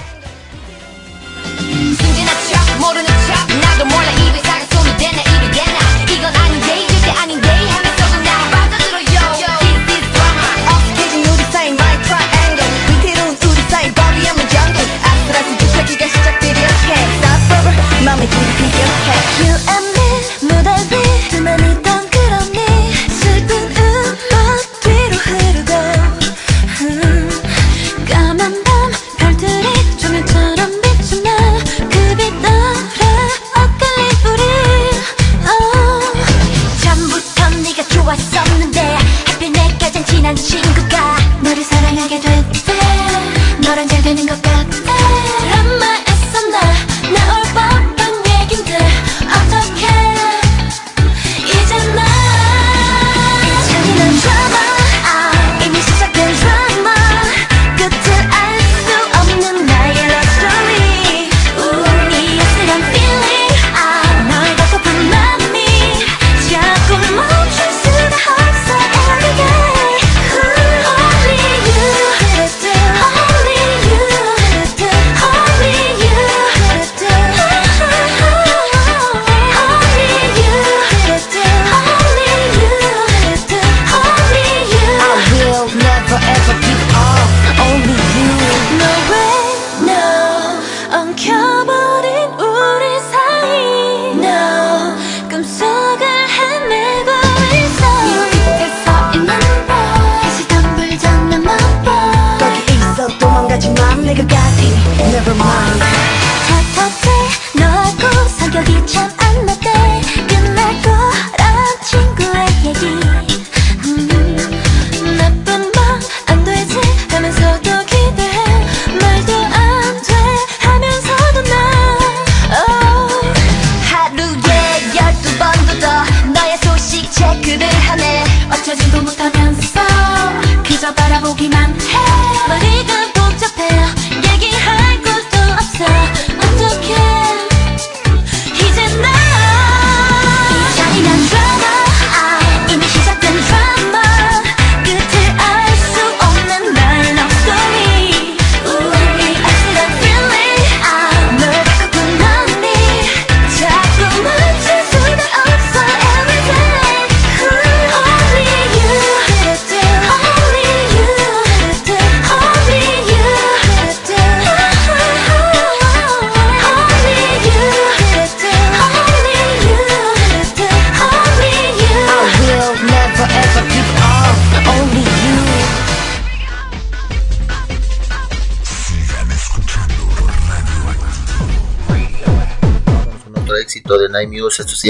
[40.31, 40.70] 난 싫어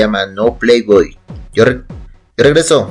[0.00, 1.16] llama No Playboy.
[1.54, 1.82] Yo, re-
[2.36, 2.90] regreso.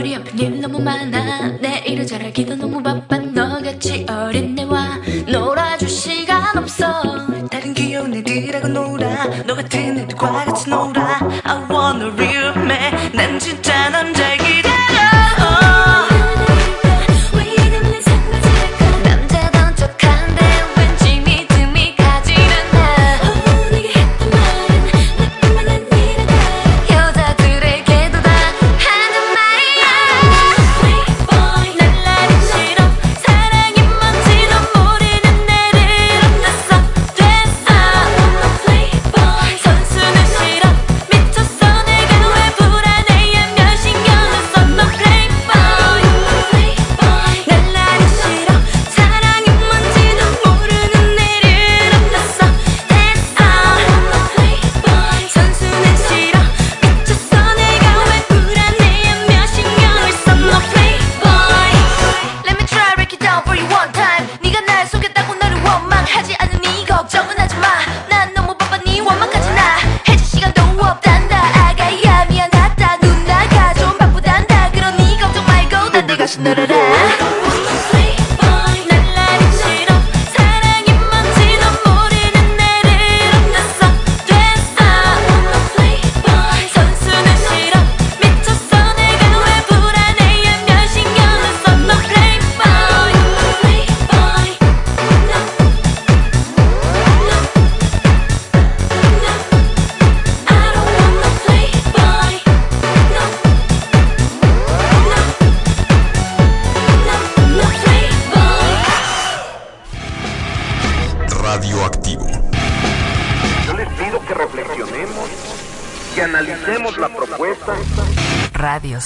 [0.00, 1.58] 머리 아픈 일 너무 많아.
[1.60, 3.18] 내 일을 잘하기도 너무 바빠.
[3.18, 4.96] 너같이 어린 애와
[5.30, 7.02] 놀아줄 시간 없어.
[7.50, 9.26] 다른 귀여운 애들하고 놀아.
[9.46, 11.20] 너 같은 애들과 같이 놀아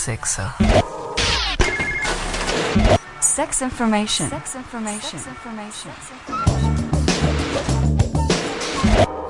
[0.05, 0.43] Sexo.
[3.21, 4.29] Sex information.
[4.29, 5.23] Sex information.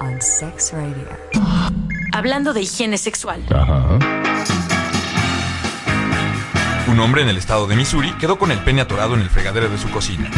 [0.01, 1.07] On Sex Radio.
[2.13, 3.45] Hablando de higiene sexual.
[6.89, 9.69] Un hombre en el estado de Missouri quedó con el pene atorado en el fregadero
[9.69, 10.29] de su cocina.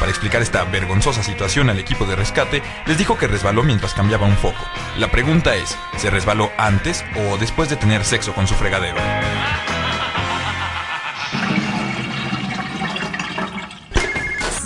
[0.00, 4.26] Para explicar esta vergonzosa situación al equipo de rescate, les dijo que resbaló mientras cambiaba
[4.26, 4.59] un foco.
[5.00, 8.98] La pregunta es, ¿se resbaló antes o después de tener sexo con su fregadero?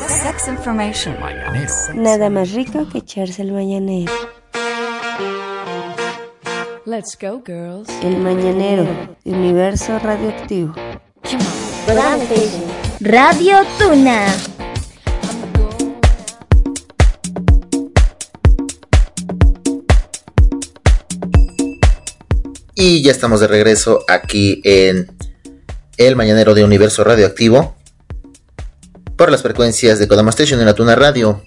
[0.09, 1.15] Sex information.
[1.95, 4.13] Nada más rico que echarse el mañanero.
[6.85, 7.89] Let's go, girls.
[8.03, 8.89] El mañanero,
[9.25, 10.75] universo radioactivo.
[12.99, 14.27] Radio Tuna.
[22.77, 25.07] Y ya estamos de regreso aquí en
[25.97, 27.77] el Mañanero de Universo Radioactivo.
[29.17, 31.45] Por las frecuencias de Kodama Station en la Tuna Radio.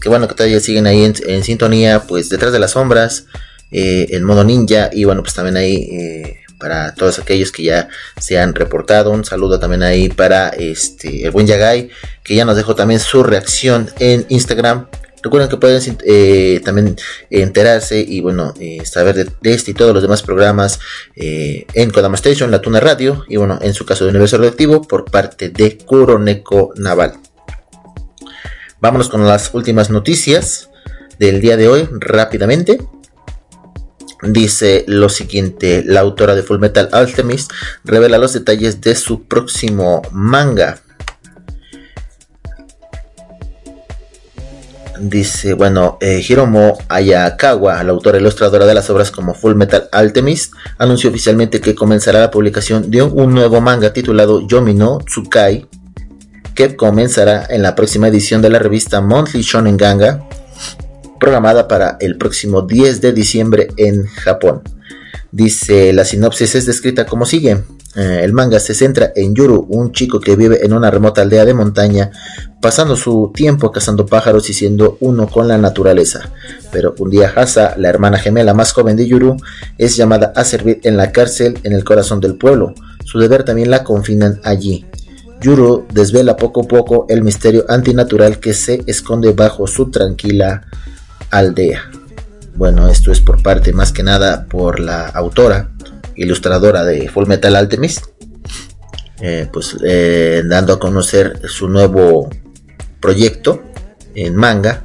[0.00, 3.26] Que bueno que todavía siguen ahí en, sintonía, pues detrás de las sombras,
[3.70, 4.90] eh, en modo ninja.
[4.92, 7.88] Y bueno, pues también ahí eh, para todos aquellos que ya
[8.20, 9.12] se han reportado.
[9.12, 11.90] Un saludo también ahí para este el buen Yagai,
[12.24, 14.88] que ya nos dejó también su reacción en Instagram.
[15.24, 16.96] Recuerden que pueden eh, también
[17.30, 20.78] enterarse y bueno, eh, saber de, de, este y todos los demás programas
[21.16, 24.82] eh, en Kodama Station, la Tuna Radio y bueno, en su caso de Universo Radioactivo
[24.82, 27.14] por parte de Kuroneko Naval.
[28.80, 30.68] Vámonos con las últimas noticias
[31.18, 32.78] del día de hoy rápidamente.
[34.22, 37.50] dice lo siguiente, la autora de Full Metal Alchemist
[37.82, 40.83] revela los detalles de su próximo manga.
[45.00, 50.54] Dice, bueno, eh, Hiromo Ayakawa, la autora ilustradora de las obras como Full Metal Alchemist,
[50.78, 55.66] anunció oficialmente que comenzará la publicación de un, nuevo manga titulado Yomi no Tsukai,
[56.54, 60.28] que comenzará en la próxima edición de la revista Monthly Shonen Ganga,
[61.18, 64.62] programada para el próximo 10 de diciembre en Japón.
[65.32, 67.64] Dice, la sinopsis es descrita como sigue.
[67.96, 71.44] Eh, el manga se centra en Yuru, un chico que vive en una remota aldea
[71.44, 72.10] de montaña,
[72.60, 76.30] pasando su tiempo cazando pájaros y siendo uno con la naturaleza.
[76.72, 79.36] Pero un día Hasa, la hermana gemela más joven de Yuru,
[79.78, 82.74] es llamada a servir en la cárcel en el corazón del pueblo.
[83.04, 84.86] Su deber también la confinan allí.
[85.40, 90.62] Yuru desvela poco a poco el misterio antinatural que se esconde bajo su tranquila
[91.30, 91.90] aldea.
[92.56, 95.70] Bueno, esto es por parte más que nada por la autora,
[96.16, 98.06] ilustradora de Full Metal Alchemist,
[99.20, 102.28] eh, pues eh, dando a conocer su nuevo
[103.00, 103.62] proyecto
[104.14, 104.84] en manga,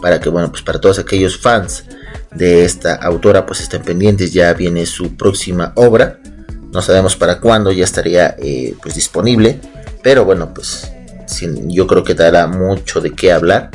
[0.00, 1.84] para que bueno, pues para todos aquellos fans
[2.34, 6.20] de esta autora pues estén pendientes, ya viene su próxima obra,
[6.72, 9.60] no sabemos para cuándo ya estaría eh, pues disponible,
[10.02, 10.90] pero bueno, pues
[11.66, 13.70] yo creo que dará mucho de qué hablar.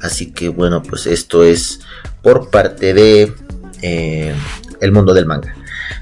[0.00, 1.80] Así que bueno, pues esto es
[2.22, 3.32] por parte de
[3.82, 5.57] el mundo del manga.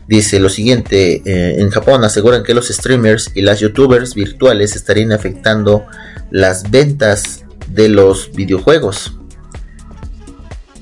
[0.08, 5.12] Dice lo siguiente, eh, en Japón aseguran que los streamers y las youtubers virtuales estarían
[5.12, 5.84] afectando
[6.30, 9.18] las ventas de los videojuegos.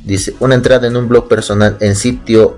[0.04, 2.56] Dice, una entrada en un blog personal en sitio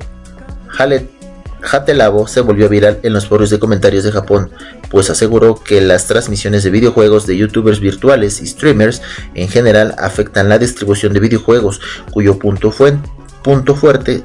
[1.62, 4.50] Hatelabo se volvió viral en los foros de comentarios de Japón,
[4.90, 9.02] pues aseguró que las transmisiones de videojuegos de youtubers virtuales y streamers
[9.34, 11.80] en general afectan la distribución de videojuegos,
[12.12, 12.98] cuyo punto, fue-
[13.42, 14.22] punto fuerte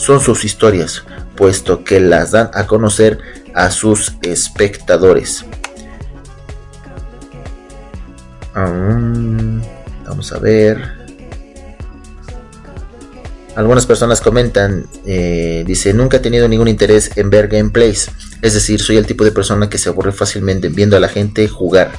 [0.00, 1.04] son sus historias,
[1.36, 3.18] puesto que las dan a conocer
[3.54, 5.44] a sus espectadores.
[10.06, 11.00] Vamos a ver.
[13.56, 18.10] Algunas personas comentan, eh, dice, nunca he tenido ningún interés en ver gameplays.
[18.40, 21.46] Es decir, soy el tipo de persona que se aburre fácilmente viendo a la gente
[21.46, 21.92] jugar.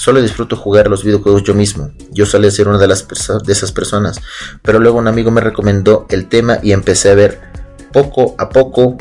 [0.00, 1.92] Solo disfruto jugar los videojuegos yo mismo.
[2.10, 3.06] Yo solía ser una de, las
[3.44, 4.18] de esas personas.
[4.62, 7.38] Pero luego un amigo me recomendó el tema y empecé a ver
[7.92, 8.96] poco a poco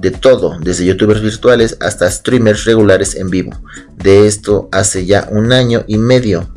[0.00, 3.52] de todo, desde youtubers virtuales hasta streamers regulares en vivo.
[3.94, 6.52] De esto hace ya un año y medio.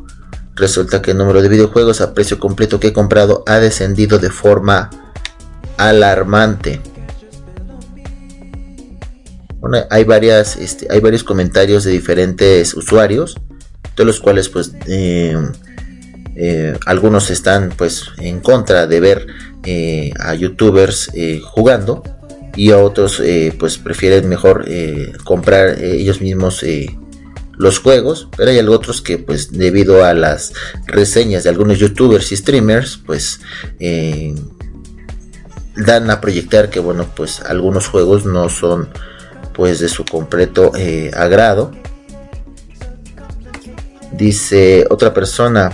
[0.56, 4.32] Resulta que el número de videojuegos a precio completo que he comprado ha descendido de
[4.32, 4.90] forma
[5.78, 6.82] alarmante.
[9.92, 10.08] Hay
[10.60, 13.38] este, hay varios comentarios de diferentes usuarios,
[14.02, 15.38] de los cuales, pues, eh,
[16.36, 19.28] eh, algunos están, pues, en contra de ver
[19.64, 21.12] eh, a YouTubers
[21.44, 22.04] jugando
[22.56, 23.22] y a otros,
[23.60, 24.66] pues, prefieren mejor
[25.24, 26.66] comprar ellos mismos
[27.58, 30.54] los juegos, pero hay otros que, pues, debido a las
[30.88, 33.40] reseñas de algunos YouTubers y streamers, pues,
[35.76, 38.90] dan a proyectar que, bueno, pues, algunos juegos no son
[39.54, 40.72] pues de su completo
[41.14, 41.72] agrado.
[44.12, 45.72] Dice otra persona,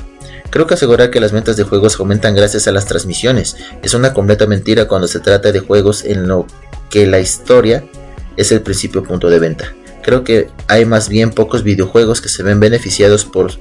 [0.50, 4.14] creo que asegurar que las ventas de juegos aumentan gracias a las transmisiones es una
[4.14, 6.46] completa mentira cuando se trata de juegos en lo
[6.90, 7.84] que la historia
[8.38, 9.74] es el principio punto de venta.
[10.04, 13.52] Creo que hay más bien pocos videojuegos que se ven beneficiados por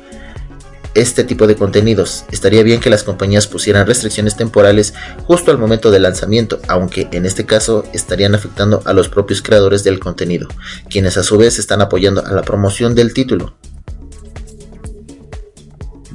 [0.94, 2.24] este tipo de contenidos.
[2.30, 4.94] Estaría bien que las compañías pusieran restricciones temporales
[5.24, 9.84] justo al momento del lanzamiento, aunque en este caso estarían afectando a los propios creadores
[9.84, 10.48] del contenido,
[10.88, 13.56] quienes a su vez están apoyando a la promoción del título.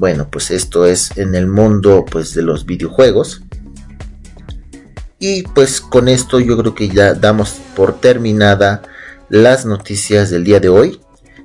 [0.02, 3.44] Bueno, pues esto es en el mundo pues de los videojuegos.
[5.20, 8.82] Y pues con esto yo creo que ya damos por terminada
[9.30, 11.00] las noticias del día de hoy.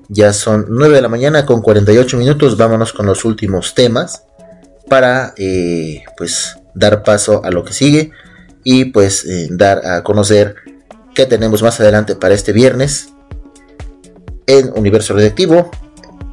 [0.09, 2.57] Ya son 9 de la mañana con 48 minutos.
[2.57, 4.23] Vámonos con los últimos temas
[4.89, 8.13] para eh, pues dar paso a lo que sigue
[8.65, 10.55] y pues eh, dar a conocer
[11.15, 13.11] qué tenemos más adelante para este viernes
[14.47, 15.71] en Universo Radioactivo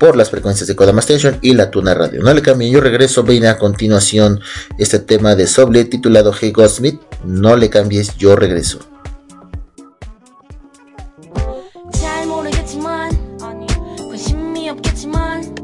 [0.02, 2.22] por las frecuencias de Kodama Station y la Tuna Radio.
[2.22, 3.22] No le cambien, yo regreso.
[3.24, 4.40] Viene a continuación
[4.78, 7.00] este tema de Soble titulado Hey Goldsmith.
[7.24, 8.78] No le cambies, yo regreso.
[11.92, 13.38] 잘 모르겠지만
[14.08, 15.54] 관심이 없겠지만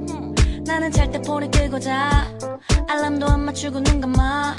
[0.67, 2.27] 나는 잘 때 폰을 끄고 자
[2.89, 4.57] 알람도 안 맞추고 눈 감아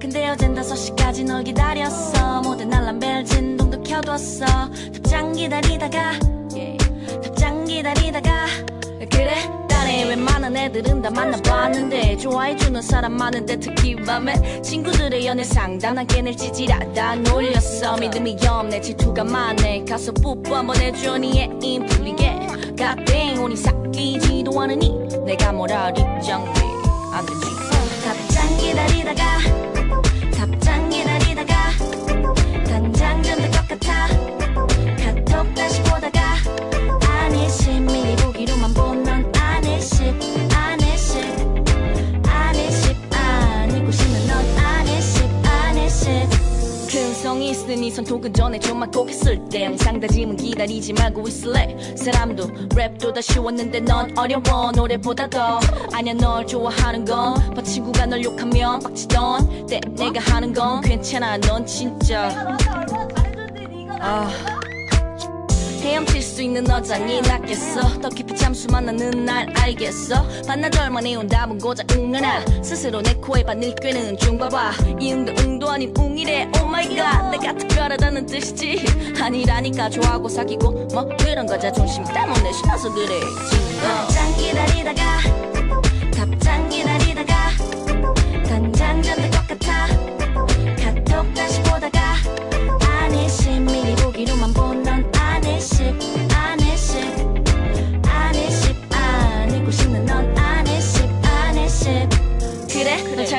[0.00, 6.18] 근데 어젠 5시까지 널 기다렸어 모든 알람벨 진동도 켜뒀어 답장 기다리다가
[7.22, 8.46] 답장 기다리다가
[9.19, 9.59] 그래?
[9.67, 15.43] 미안해 웬만한 애들은 다 만나봤는데 좋아해주는 사람 많은데 특히 밤에 친구들의 연애
[15.93, 17.97] 난 걔네 찌질하다 놀렸어.
[17.97, 18.79] 믿음이 없네.
[18.79, 19.83] 질투가 많네.
[19.83, 22.47] 가서 뽀뽀 한번 해줘 니 애인 풀리게.
[22.77, 24.89] 갓땡 우리 사귀지도 않으니
[25.25, 26.61] 내가 뭐라 입장비
[27.11, 27.41] 안 되지
[28.05, 29.68] 답장 기다리다가
[47.49, 51.75] 있으니 손톱은 전에 좀만 꼭 했을 때 항상 다짐은 기다리지 말고 있을래?
[51.95, 54.71] 사람도 랩도 다 쉬웠는데 넌 어려워.
[54.75, 55.59] 노래보다 더
[55.93, 60.81] 아니야 널 좋아하는 건봐 친구가 널 욕하면 빡치던 때 내가 하는 건.
[60.81, 62.29] 괜찮아 넌 진짜.
[64.01, 64.29] 아
[65.81, 68.01] 헤엄칠 수 있는 여자니 낫겠어.
[68.01, 70.23] 더 깊이 잠수 만나는 날 알겠어.
[70.47, 72.43] 반나절만 해온 답은 고작 응하나.
[72.61, 74.71] 스스로 내 코에 바늘 꿰는 중 봐봐.
[74.99, 76.51] 이 응도 응도 아닌 웅이래.
[76.61, 78.85] 오마이갓 내가 특별하다는 뜻이지.
[79.21, 83.19] 아니라니까 좋아하고 사귀고 뭐 그런 거 자존심 때문에 싫어서 그래
[83.81, 85.78] 답장 기다리다가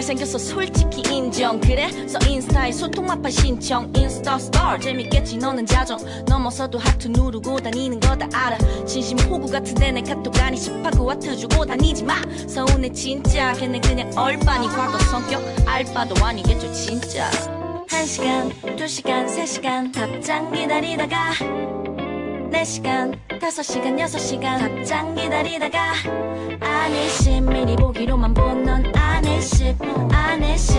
[0.00, 1.60] 잘생겼어 솔직히 인정.
[1.60, 3.92] 그래서 인스타에 소통 마파 신청.
[3.94, 5.98] 인스타 스타 재밌겠지 너는 자정.
[6.26, 8.56] 넘어서도 하트 누르고 다니는 거 다 알아.
[8.86, 12.14] 진심 호구 같은데 내 카톡 아니 힙하고 하트 주고 다니지 마.
[12.48, 13.52] 서운해 진짜.
[13.52, 15.42] 걔네 그냥 얼반이 과거 성격.
[15.66, 17.30] 알바도 아니겠죠 진짜.
[17.90, 19.92] 한 시간, 두 시간, 세 시간.
[19.92, 21.32] 답장 기다리다가
[22.50, 25.92] 네 시간, 다섯 시간, 여섯 시간 답장 기다리다가
[26.60, 29.76] 아니십 미리 보기로만 본넌 아니십
[30.12, 30.76] 아니십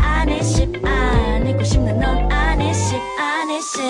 [0.00, 3.80] 아니십 아니고 싶는 넌 아니십 아니십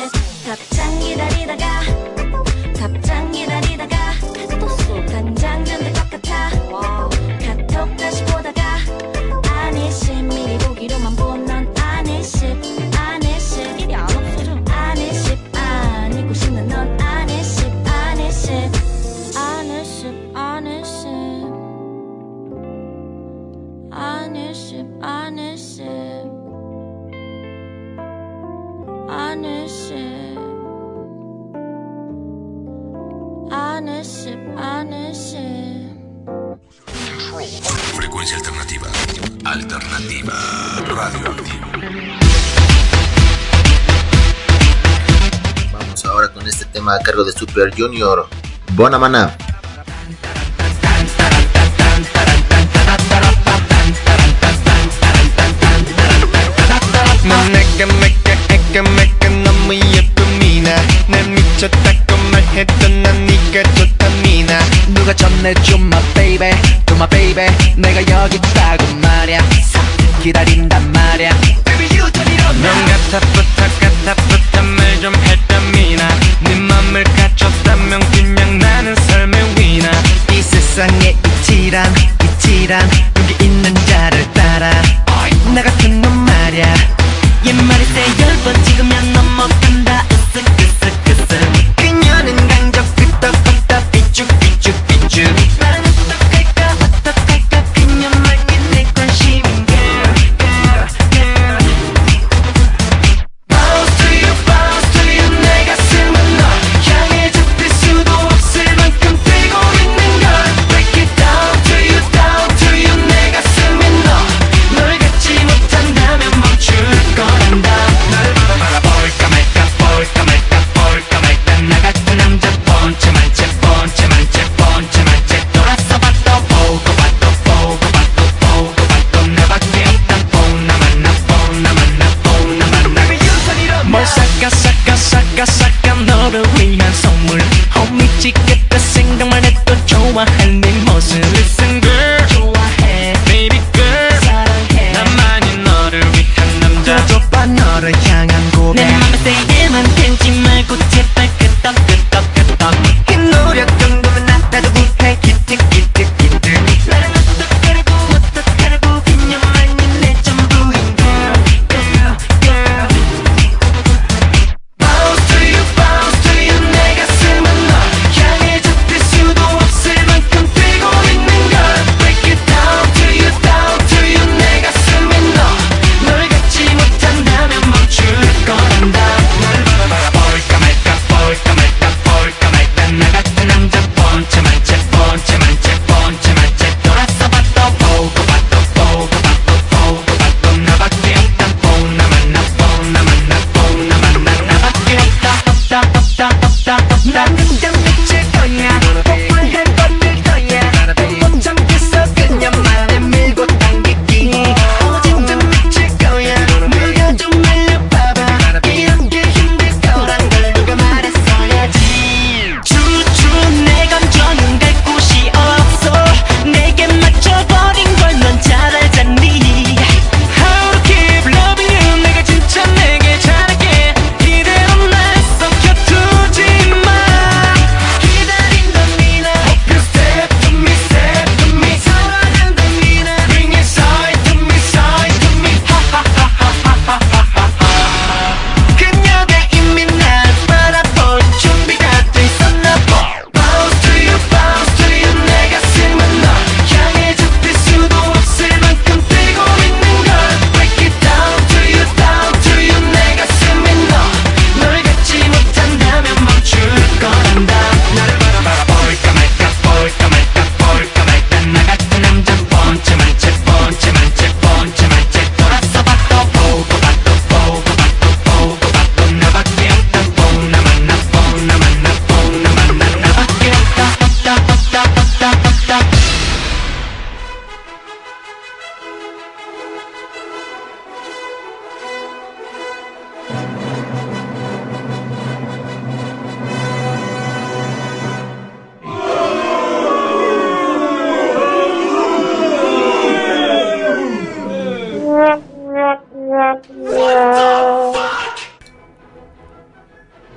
[0.47, 1.81] 답장 기다리다가
[2.74, 3.97] 답장 기다리다가
[5.36, 6.51] 전될 것 같아.
[7.69, 8.24] 카톡 다시
[47.53, 48.27] Super Junior.
[48.73, 49.37] Bonamana.
[65.43, 65.82] 넌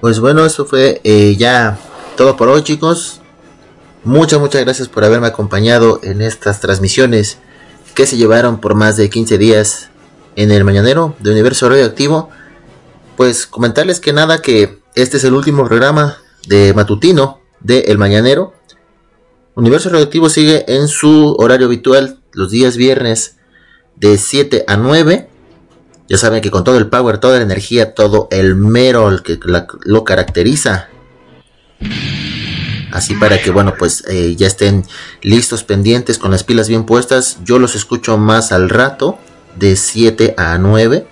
[0.05, 1.79] Pues bueno, eso fue eh, ya
[2.15, 3.21] todo por hoy, chicos.
[4.03, 7.39] Muchas, muchas gracias por haberme acompañado en estas transmisiones
[7.95, 9.89] que se llevaron por más de 15 días
[10.35, 12.29] en el Mañanero de Universo Radioactivo.
[13.17, 16.17] Pues comentarles que nada, que este es el último programa
[16.47, 18.53] de matutino de El Mañanero.
[19.55, 23.37] Universo Radioactivo sigue en su horario habitual los días viernes
[23.95, 25.29] de 7 a 9.
[26.07, 29.67] Ya saben que con todo el power, toda la energía, todo el mero que la-
[29.83, 30.89] lo caracteriza.
[32.91, 34.85] Así para que, bueno, pues eh, ya estén
[35.21, 37.39] listos, pendientes, con las pilas bien puestas.
[37.43, 39.17] Yo los escucho más al rato,
[39.57, 41.07] de 7 a 9.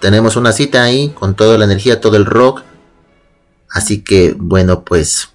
[0.00, 2.62] Tenemos una cita ahí con toda la energía, todo el rock.
[3.68, 5.28] Así que, bueno, pues...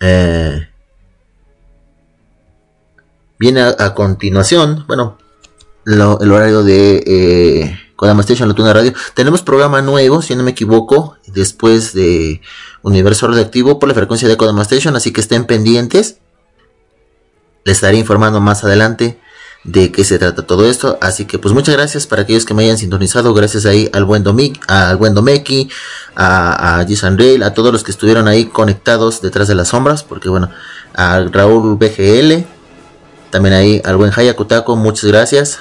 [0.00, 0.68] eh,
[3.38, 5.16] viene a, continuación, bueno,
[5.86, 8.92] el horario de eh, Station, la Tuna Radio.
[9.14, 12.40] Tenemos programa nuevo, si no me equivoco, después de
[12.82, 16.18] Universo Radioactivo por la frecuencia de Kodama Station, así que estén pendientes.
[17.64, 19.20] Les estaré informando más adelante
[19.64, 20.98] de qué se trata todo esto.
[21.00, 23.34] Así que pues muchas gracias para aquellos que me hayan sintonizado.
[23.34, 25.68] Gracias ahí al buen Domic, al buen Domeki,
[26.14, 30.02] a, a Jason Rail, a todos los que estuvieron ahí conectados detrás de las sombras.
[30.02, 30.50] Porque bueno,
[30.94, 32.46] a Raúl BGL,
[33.30, 35.58] también ahí al buen Hayakutako, muchas gracias.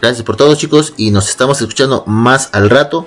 [0.00, 3.06] Gracias por todo chicos y nos estamos escuchando más al rato.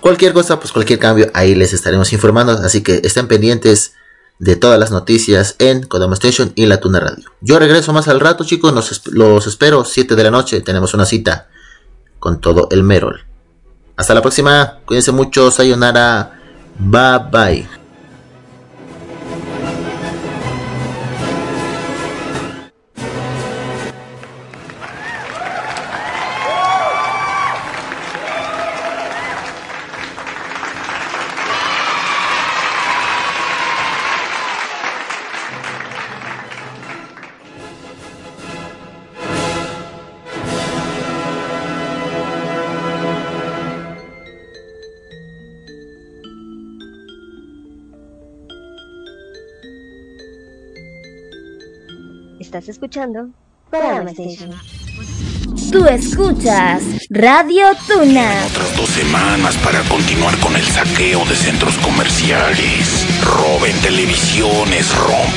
[0.00, 2.52] Cualquier cosa, pues cualquier cambio, ahí les estaremos informando.
[2.52, 3.94] Así que estén pendientes
[4.38, 7.30] de todas las noticias en Kodama Station y La Tuna Radio.
[7.40, 8.72] Yo regreso más al rato chicos,
[9.12, 11.48] los espero 7 de la noche, tenemos una cita
[12.18, 13.24] con todo el Merol.
[13.96, 16.40] Hasta la próxima, cuídense mucho, sayonara,
[16.78, 17.79] bye bye.
[52.90, 53.30] Escuchando
[54.08, 54.50] Station.
[55.70, 58.44] Tú escuchas Radio Tuna.
[58.50, 63.06] Otras dos semanas para continuar con el saqueo de centros comerciales.
[63.22, 65.20] Roben televisiones, rompan